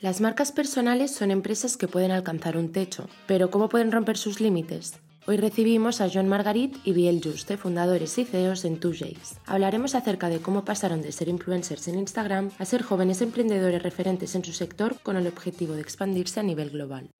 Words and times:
Las 0.00 0.20
marcas 0.20 0.52
personales 0.52 1.12
son 1.12 1.32
empresas 1.32 1.76
que 1.76 1.88
pueden 1.88 2.12
alcanzar 2.12 2.56
un 2.56 2.70
techo, 2.70 3.08
pero 3.26 3.50
¿cómo 3.50 3.68
pueden 3.68 3.90
romper 3.90 4.16
sus 4.16 4.40
límites? 4.40 5.00
Hoy 5.26 5.38
recibimos 5.38 6.00
a 6.00 6.08
Joan 6.08 6.28
Margarit 6.28 6.76
y 6.84 6.92
Biel 6.92 7.20
Juste, 7.20 7.56
fundadores 7.56 8.16
y 8.16 8.24
CEOs 8.24 8.64
en 8.64 8.78
2Jays. 8.78 9.40
Hablaremos 9.44 9.96
acerca 9.96 10.28
de 10.28 10.38
cómo 10.38 10.64
pasaron 10.64 11.02
de 11.02 11.10
ser 11.10 11.26
influencers 11.28 11.88
en 11.88 11.98
Instagram 11.98 12.52
a 12.60 12.64
ser 12.64 12.82
jóvenes 12.82 13.22
emprendedores 13.22 13.82
referentes 13.82 14.36
en 14.36 14.44
su 14.44 14.52
sector 14.52 15.00
con 15.02 15.16
el 15.16 15.26
objetivo 15.26 15.74
de 15.74 15.80
expandirse 15.80 16.38
a 16.38 16.44
nivel 16.44 16.70
global. 16.70 17.10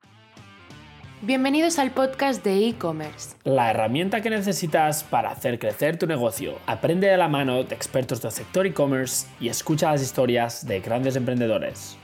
Bienvenidos 1.23 1.81
al 1.81 1.91
podcast 1.91 2.45
de 2.45 2.69
e-commerce. 2.69 3.35
La 3.43 3.73
herramienta 3.73 4.21
que 4.21 4.31
necesitas 4.31 5.03
para 5.03 5.33
hacer 5.33 5.59
crecer 5.59 5.99
tu 5.99 6.07
negocio. 6.07 6.61
Aprende 6.67 7.09
de 7.09 7.17
la 7.17 7.27
mano 7.27 7.65
de 7.65 7.75
expertos 7.75 8.23
del 8.23 8.31
sector 8.31 8.67
e-commerce 8.67 9.27
y 9.41 9.49
escucha 9.49 9.91
las 9.91 10.01
historias 10.01 10.65
de 10.65 10.79
grandes 10.79 11.17
emprendedores. 11.17 11.99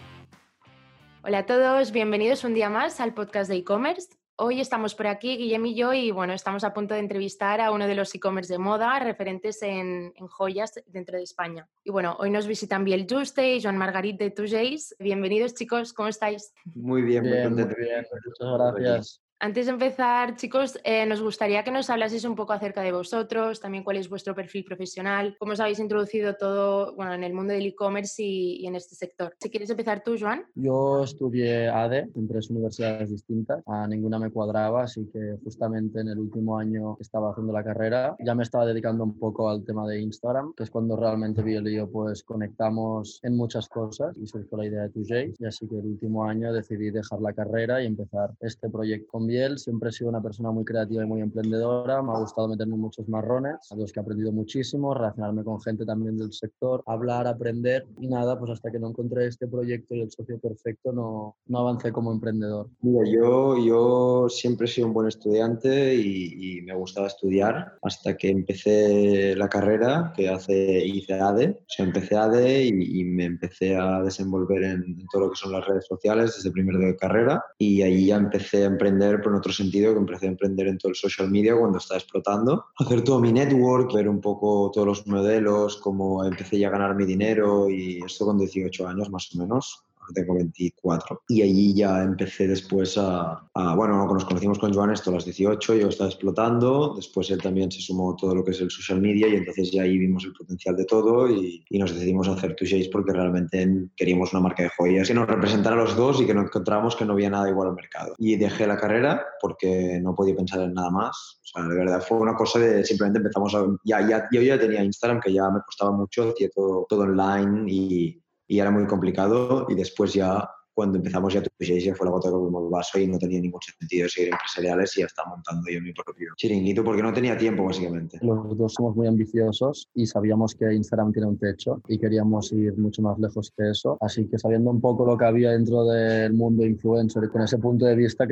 Hola 1.27 1.39
a 1.39 1.47
todos, 1.47 1.91
bienvenidos 1.91 2.45
un 2.45 2.53
día 2.53 2.69
más 2.69 3.01
al 3.01 3.15
podcast 3.15 3.49
de 3.49 3.57
e-commerce. 3.57 4.11
Hoy 4.37 4.61
estamos 4.61 4.95
por 4.95 5.07
aquí, 5.07 5.39
Guillem 5.39 5.65
y 5.65 5.75
yo, 5.75 5.95
y 5.95 6.11
bueno, 6.11 6.35
estamos 6.35 6.65
a 6.65 6.75
punto 6.75 6.93
de 6.93 7.01
entrevistar 7.01 7.63
a 7.63 7.71
uno 7.71 7.87
de 7.87 7.95
los 7.95 8.15
e-commerce 8.15 8.53
de 8.53 8.59
moda 8.59 8.99
referentes 8.99 9.63
en, 9.63 10.13
joyas 10.29 10.75
dentro 10.87 11.17
de 11.17 11.23
España. 11.23 11.67
Y 11.83 11.91
bueno, 11.91 12.15
hoy 12.19 12.29
nos 12.29 12.47
visitan 12.47 12.85
Biel 12.85 13.07
Juste 13.09 13.55
y 13.55 13.63
Joan 13.63 13.79
Margarit 13.79 14.19
de 14.19 14.33
Tujays. 14.33 14.95
Bienvenidos 14.99 15.55
chicos, 15.55 15.95
¿cómo 15.95 16.11
estáis? 16.11 16.53
Muy 16.75 17.01
bien, 17.01 17.23
bien 17.23 17.55
muy 17.55 17.65
bien. 17.75 18.07
Muchas 18.27 18.59
gracias. 18.59 19.24
Antes 19.45 19.67
de 19.67 19.73
empezar, 19.73 20.37
chicos, 20.37 20.79
eh, 20.85 21.05
nos 21.05 21.21
gustaría 21.21 21.63
que 21.63 21.71
nos 21.71 21.91
hablaseis 21.91 22.25
un 22.25 22.35
poco 22.35 22.55
acerca 22.55 22.81
de 22.81 22.93
vosotros, 22.93 23.61
también 23.61 23.85
cuál 23.85 23.99
es 23.99 24.09
vuestro 24.09 24.35
perfil 24.35 24.65
profesional, 24.65 25.37
cómo 25.39 25.53
os 25.53 25.61
habéis 25.61 25.81
introducido 25.81 26.35
todo 26.35 26.97
bueno, 26.97 27.13
en 27.13 27.23
el 27.25 27.35
mundo 27.35 27.53
del 27.53 27.67
e-commerce 27.67 28.23
y, 28.23 28.67
en 28.67 28.75
este 28.75 28.95
sector. 28.95 29.35
Si 29.39 29.51
quieres 29.51 29.69
empezar 29.69 30.03
tú, 30.03 30.17
Joan. 30.19 30.47
Yo 30.55 31.05
estudié 31.05 31.69
ADE 31.69 32.09
en 32.15 32.27
tres 32.27 32.49
universidades 32.49 33.11
distintas, 33.11 33.63
a 33.67 33.87
ninguna 33.87 34.19
me 34.19 34.31
cuadraba, 34.31 34.85
así 34.85 35.07
que 35.13 35.37
justamente 35.45 36.01
en 36.01 36.09
el 36.09 36.21
último 36.21 36.57
año 36.57 36.97
que 36.97 37.03
estaba 37.03 37.33
haciendo 37.33 37.53
la 37.53 37.63
carrera 37.63 38.17
ya 38.21 38.35
me 38.35 38.45
estaba 38.45 38.65
dedicando 38.65 39.05
un 39.05 39.19
poco 39.19 39.51
al 39.51 39.63
tema 39.63 39.87
de 39.87 40.01
Instagram, 40.01 40.55
que 40.57 40.63
es 40.63 40.71
cuando 40.71 40.97
realmente 40.97 41.43
vi 41.43 41.57
el 41.57 41.65
lío, 41.65 41.91
pues 41.91 42.23
conectamos 42.23 43.21
en 43.23 43.37
muchas 43.37 43.69
cosas 43.69 44.17
y 44.17 44.27
surgió 44.27 44.57
la 44.57 44.65
idea 44.65 44.83
de 44.85 44.89
2 44.95 45.39
y 45.39 45.45
así 45.45 45.69
que 45.69 45.79
el 45.79 45.85
último 45.85 46.25
año 46.25 46.51
decidí 46.51 46.91
dejar 46.91 47.21
la 47.21 47.35
carrera 47.35 47.83
y 47.83 47.87
empezar 47.87 48.31
este 48.41 48.71
proyecto 48.71 49.11
con 49.11 49.34
Siempre 49.57 49.89
he 49.89 49.93
sido 49.93 50.11
una 50.11 50.23
persona 50.23 50.53
muy 50.53 50.65
creativa 50.65 51.03
y 51.03 51.07
muy 51.07 51.21
emprendedora. 51.21 52.03
Me 52.03 52.13
ha 52.13 52.21
gustado 52.21 52.49
meterme 52.49 52.75
en 52.75 52.81
muchos 52.81 53.09
marrones, 53.09 53.57
a 53.71 53.77
los 53.77 53.93
que 53.93 53.99
he 53.99 54.03
aprendido 54.03 54.31
muchísimo, 54.31 54.95
relacionarme 54.95 55.43
con 55.43 55.61
gente 55.61 55.85
también 55.85 56.17
del 56.17 56.33
sector, 56.33 56.83
hablar, 56.87 57.27
aprender 57.27 57.85
y 58.01 58.07
nada, 58.07 58.39
pues 58.39 58.53
hasta 58.53 58.71
que 58.71 58.79
no 58.79 58.91
encontré 58.91 59.27
este 59.27 59.49
proyecto 59.49 59.95
y 59.95 60.03
el 60.03 60.11
socio 60.11 60.39
perfecto 60.39 60.93
no, 60.93 61.37
no 61.47 61.59
avancé 61.59 61.93
como 61.93 62.13
emprendedor. 62.13 62.69
Mira, 62.83 63.05
yo, 63.11 63.57
yo 63.59 64.29
siempre 64.29 64.67
he 64.67 64.71
sido 64.71 64.87
un 64.87 64.95
buen 64.95 65.09
estudiante 65.09 65.95
y, 65.95 66.35
me 66.65 66.75
gustaba 66.75 67.09
estudiar 67.09 67.75
hasta 67.83 68.17
que 68.17 68.31
empecé 68.31 69.35
la 69.37 69.49
carrera 69.49 70.13
que 70.17 70.29
hace 70.29 70.87
hice 70.87 71.15
ADE. 71.15 71.59
O 71.61 71.65
sea, 71.69 71.85
empecé 71.85 72.17
ADE 72.17 72.65
y, 72.67 73.05
me 73.05 73.25
empecé 73.25 73.77
a 73.77 74.03
desenvolver 74.03 74.63
en, 74.63 74.83
en, 74.83 75.07
todo 75.13 75.23
lo 75.23 75.31
que 75.31 75.37
son 75.37 75.53
las 75.53 75.67
redes 75.67 75.87
sociales 75.87 76.35
desde 76.37 76.51
primer 76.51 76.77
de 76.79 76.97
carrera 76.97 77.45
y 77.59 77.83
ahí 77.83 78.07
ya 78.07 78.17
empecé 78.17 78.63
a 78.63 78.67
emprender 78.67 79.14
pero 79.19 79.31
en 79.31 79.37
otro 79.37 79.53
sentido, 79.53 79.93
que 79.93 80.01
empecé 80.01 80.27
a 80.27 80.31
emprender 80.31 80.69
en 80.69 80.79
todo 80.79 80.91
el 80.91 80.97
social 80.97 81.31
media 81.31 81.57
cuando 81.57 81.79
estaba 81.79 81.99
explotando. 81.99 82.67
Hacer 82.79 83.03
todo 83.03 83.21
mi 83.21 83.33
network, 83.33 83.93
ver 83.93 84.09
un 84.09 84.21
poco 84.21 84.71
todos 84.73 84.87
los 84.87 85.07
modelos, 85.07 85.77
cómo 85.79 86.25
empecé 86.25 86.59
ya 86.59 86.69
a 86.69 86.73
ganar 86.73 86.95
mi 86.95 87.05
dinero 87.05 87.69
y 87.69 88.03
esto 88.05 88.27
con 88.27 88.39
18 88.39 88.87
años 88.89 89.11
más 89.11 89.35
o 89.35 89.39
menos 89.39 89.84
tengo 90.13 90.35
24. 90.35 91.23
Y 91.29 91.43
allí 91.43 91.75
ya 91.75 92.03
empecé 92.03 92.49
después 92.49 92.97
a, 92.99 93.49
bueno, 93.77 94.07
nos 94.07 94.25
conocimos 94.25 94.59
con 94.59 94.73
Joan 94.73 94.93
esto 94.93 95.11
a 95.11 95.15
los 95.15 95.25
18, 95.25 95.75
yo 95.77 95.89
estaba 95.89 96.11
explotando, 96.11 96.95
después 96.97 97.31
él 97.31 97.41
también 97.41 97.71
se 97.71 97.81
sumó 97.81 98.17
todo 98.17 98.35
lo 98.35 98.45
que 98.45 98.51
es 98.51 98.61
el 98.61 98.71
social 98.71 99.01
media 99.01 99.29
y 99.29 99.37
entonces 99.37 99.71
ya 99.71 99.83
ahí 99.83 99.99
vimos 99.99 100.25
el 100.25 100.33
potencial 100.33 100.77
de 100.77 100.85
todo 100.85 101.31
y, 101.31 101.65
y 101.69 101.79
nos 101.79 101.95
decidimos 101.95 102.29
a 102.29 102.33
hacer 102.33 102.55
Touchés 102.57 102.89
porque 102.89 103.13
realmente 103.13 103.89
queríamos 103.97 104.33
una 104.33 104.43
marca 104.43 104.63
de 104.63 104.71
joyas 104.77 105.09
que 105.09 105.15
nos 105.15 105.29
representara 105.29 105.77
a 105.77 105.79
los 105.79 105.97
dos 105.97 106.21
y 106.21 106.27
que 106.27 106.35
no 106.35 106.43
encontramos 106.43 106.97
que 106.97 107.05
no 107.05 107.13
había 107.13 107.31
nada 107.31 107.49
igual 107.49 107.69
al 107.69 107.75
mercado. 107.75 108.15
Y 108.19 108.37
dejé 108.37 108.67
la 108.67 108.77
carrera 108.77 109.25
porque 109.41 110.01
no 110.03 110.15
podía 110.15 110.37
pensar 110.37 110.61
en 110.61 110.75
nada 110.75 110.91
más. 110.91 111.41
O 111.43 111.47
sea, 111.47 111.69
de 111.69 111.75
verdad 111.75 112.03
fue 112.07 112.19
una 112.19 112.35
cosa 112.35 112.59
de 112.59 112.85
simplemente 112.85 113.19
empezamos 113.19 113.55
a... 113.55 113.65
Ya, 113.85 114.07
ya, 114.09 114.29
yo 114.33 114.43
ya 114.43 114.59
tenía 114.59 114.83
Instagram 114.83 115.21
que 115.21 115.33
ya 115.33 115.49
me 115.51 115.61
costaba 115.61 115.93
mucho, 115.93 116.31
hacía 116.31 116.49
todo, 116.55 116.87
todo 116.89 117.03
online 117.03 117.71
y, 117.71 118.24
y 118.47 118.59
era 118.59 118.71
muy 118.71 118.87
complicado 118.87 119.67
y 119.69 119.75
después 119.75 120.13
ya 120.13 120.49
cuando 120.75 120.99
empezamos 120.99 121.33
ya 121.33 121.41
ya 121.41 121.95
fue 121.95 122.07
la 122.07 122.11
gota 122.11 122.31
con 122.31 122.47
el 122.47 122.71
vaso 122.71 122.99
y 122.99 123.07
no 123.07 123.17
tenía 123.17 123.41
ningún 123.41 123.61
sentido 123.63 124.09
seguir 124.09 124.33
empresariales 124.33 124.97
y 124.97 125.01
ya 125.01 125.07
estaba 125.07 125.31
montando 125.31 125.71
yo 125.71 125.81
mi 125.81 125.93
propio 125.93 126.31
chiringuito 126.37 126.83
porque 126.83 127.03
no 127.03 127.13
tenía 127.13 127.39
tiempo 127.39 127.65
básicamente. 127.65 128.19
Los 128.23 128.59
dos 128.59 128.75
somos 128.75 128.97
muy 128.97 129.07
ambiciosos 129.07 129.89
y 129.95 130.07
sabíamos 130.07 130.55
que 130.55 130.75
Instagram 130.75 131.13
tiene 131.13 131.29
un 131.29 131.39
techo 131.39 131.81
y 131.89 131.99
queríamos 131.99 132.53
ir 132.53 132.77
mucho 132.77 133.03
más 133.03 133.19
lejos 133.19 133.53
que 133.57 133.71
eso, 133.71 133.97
así 134.01 134.27
que 134.27 134.37
sabiendo 134.37 134.71
un 134.71 134.81
poco 134.81 135.07
lo 135.07 135.17
que 135.17 135.25
había 135.25 135.53
dentro 135.53 135.85
del 135.85 136.35
mundo 136.35 136.67
influencer 136.67 137.25
y 137.25 137.29
con 137.29 137.43
ese 137.43 137.59
punto 137.59 137.87
de 137.87 137.95
vista 137.95 138.27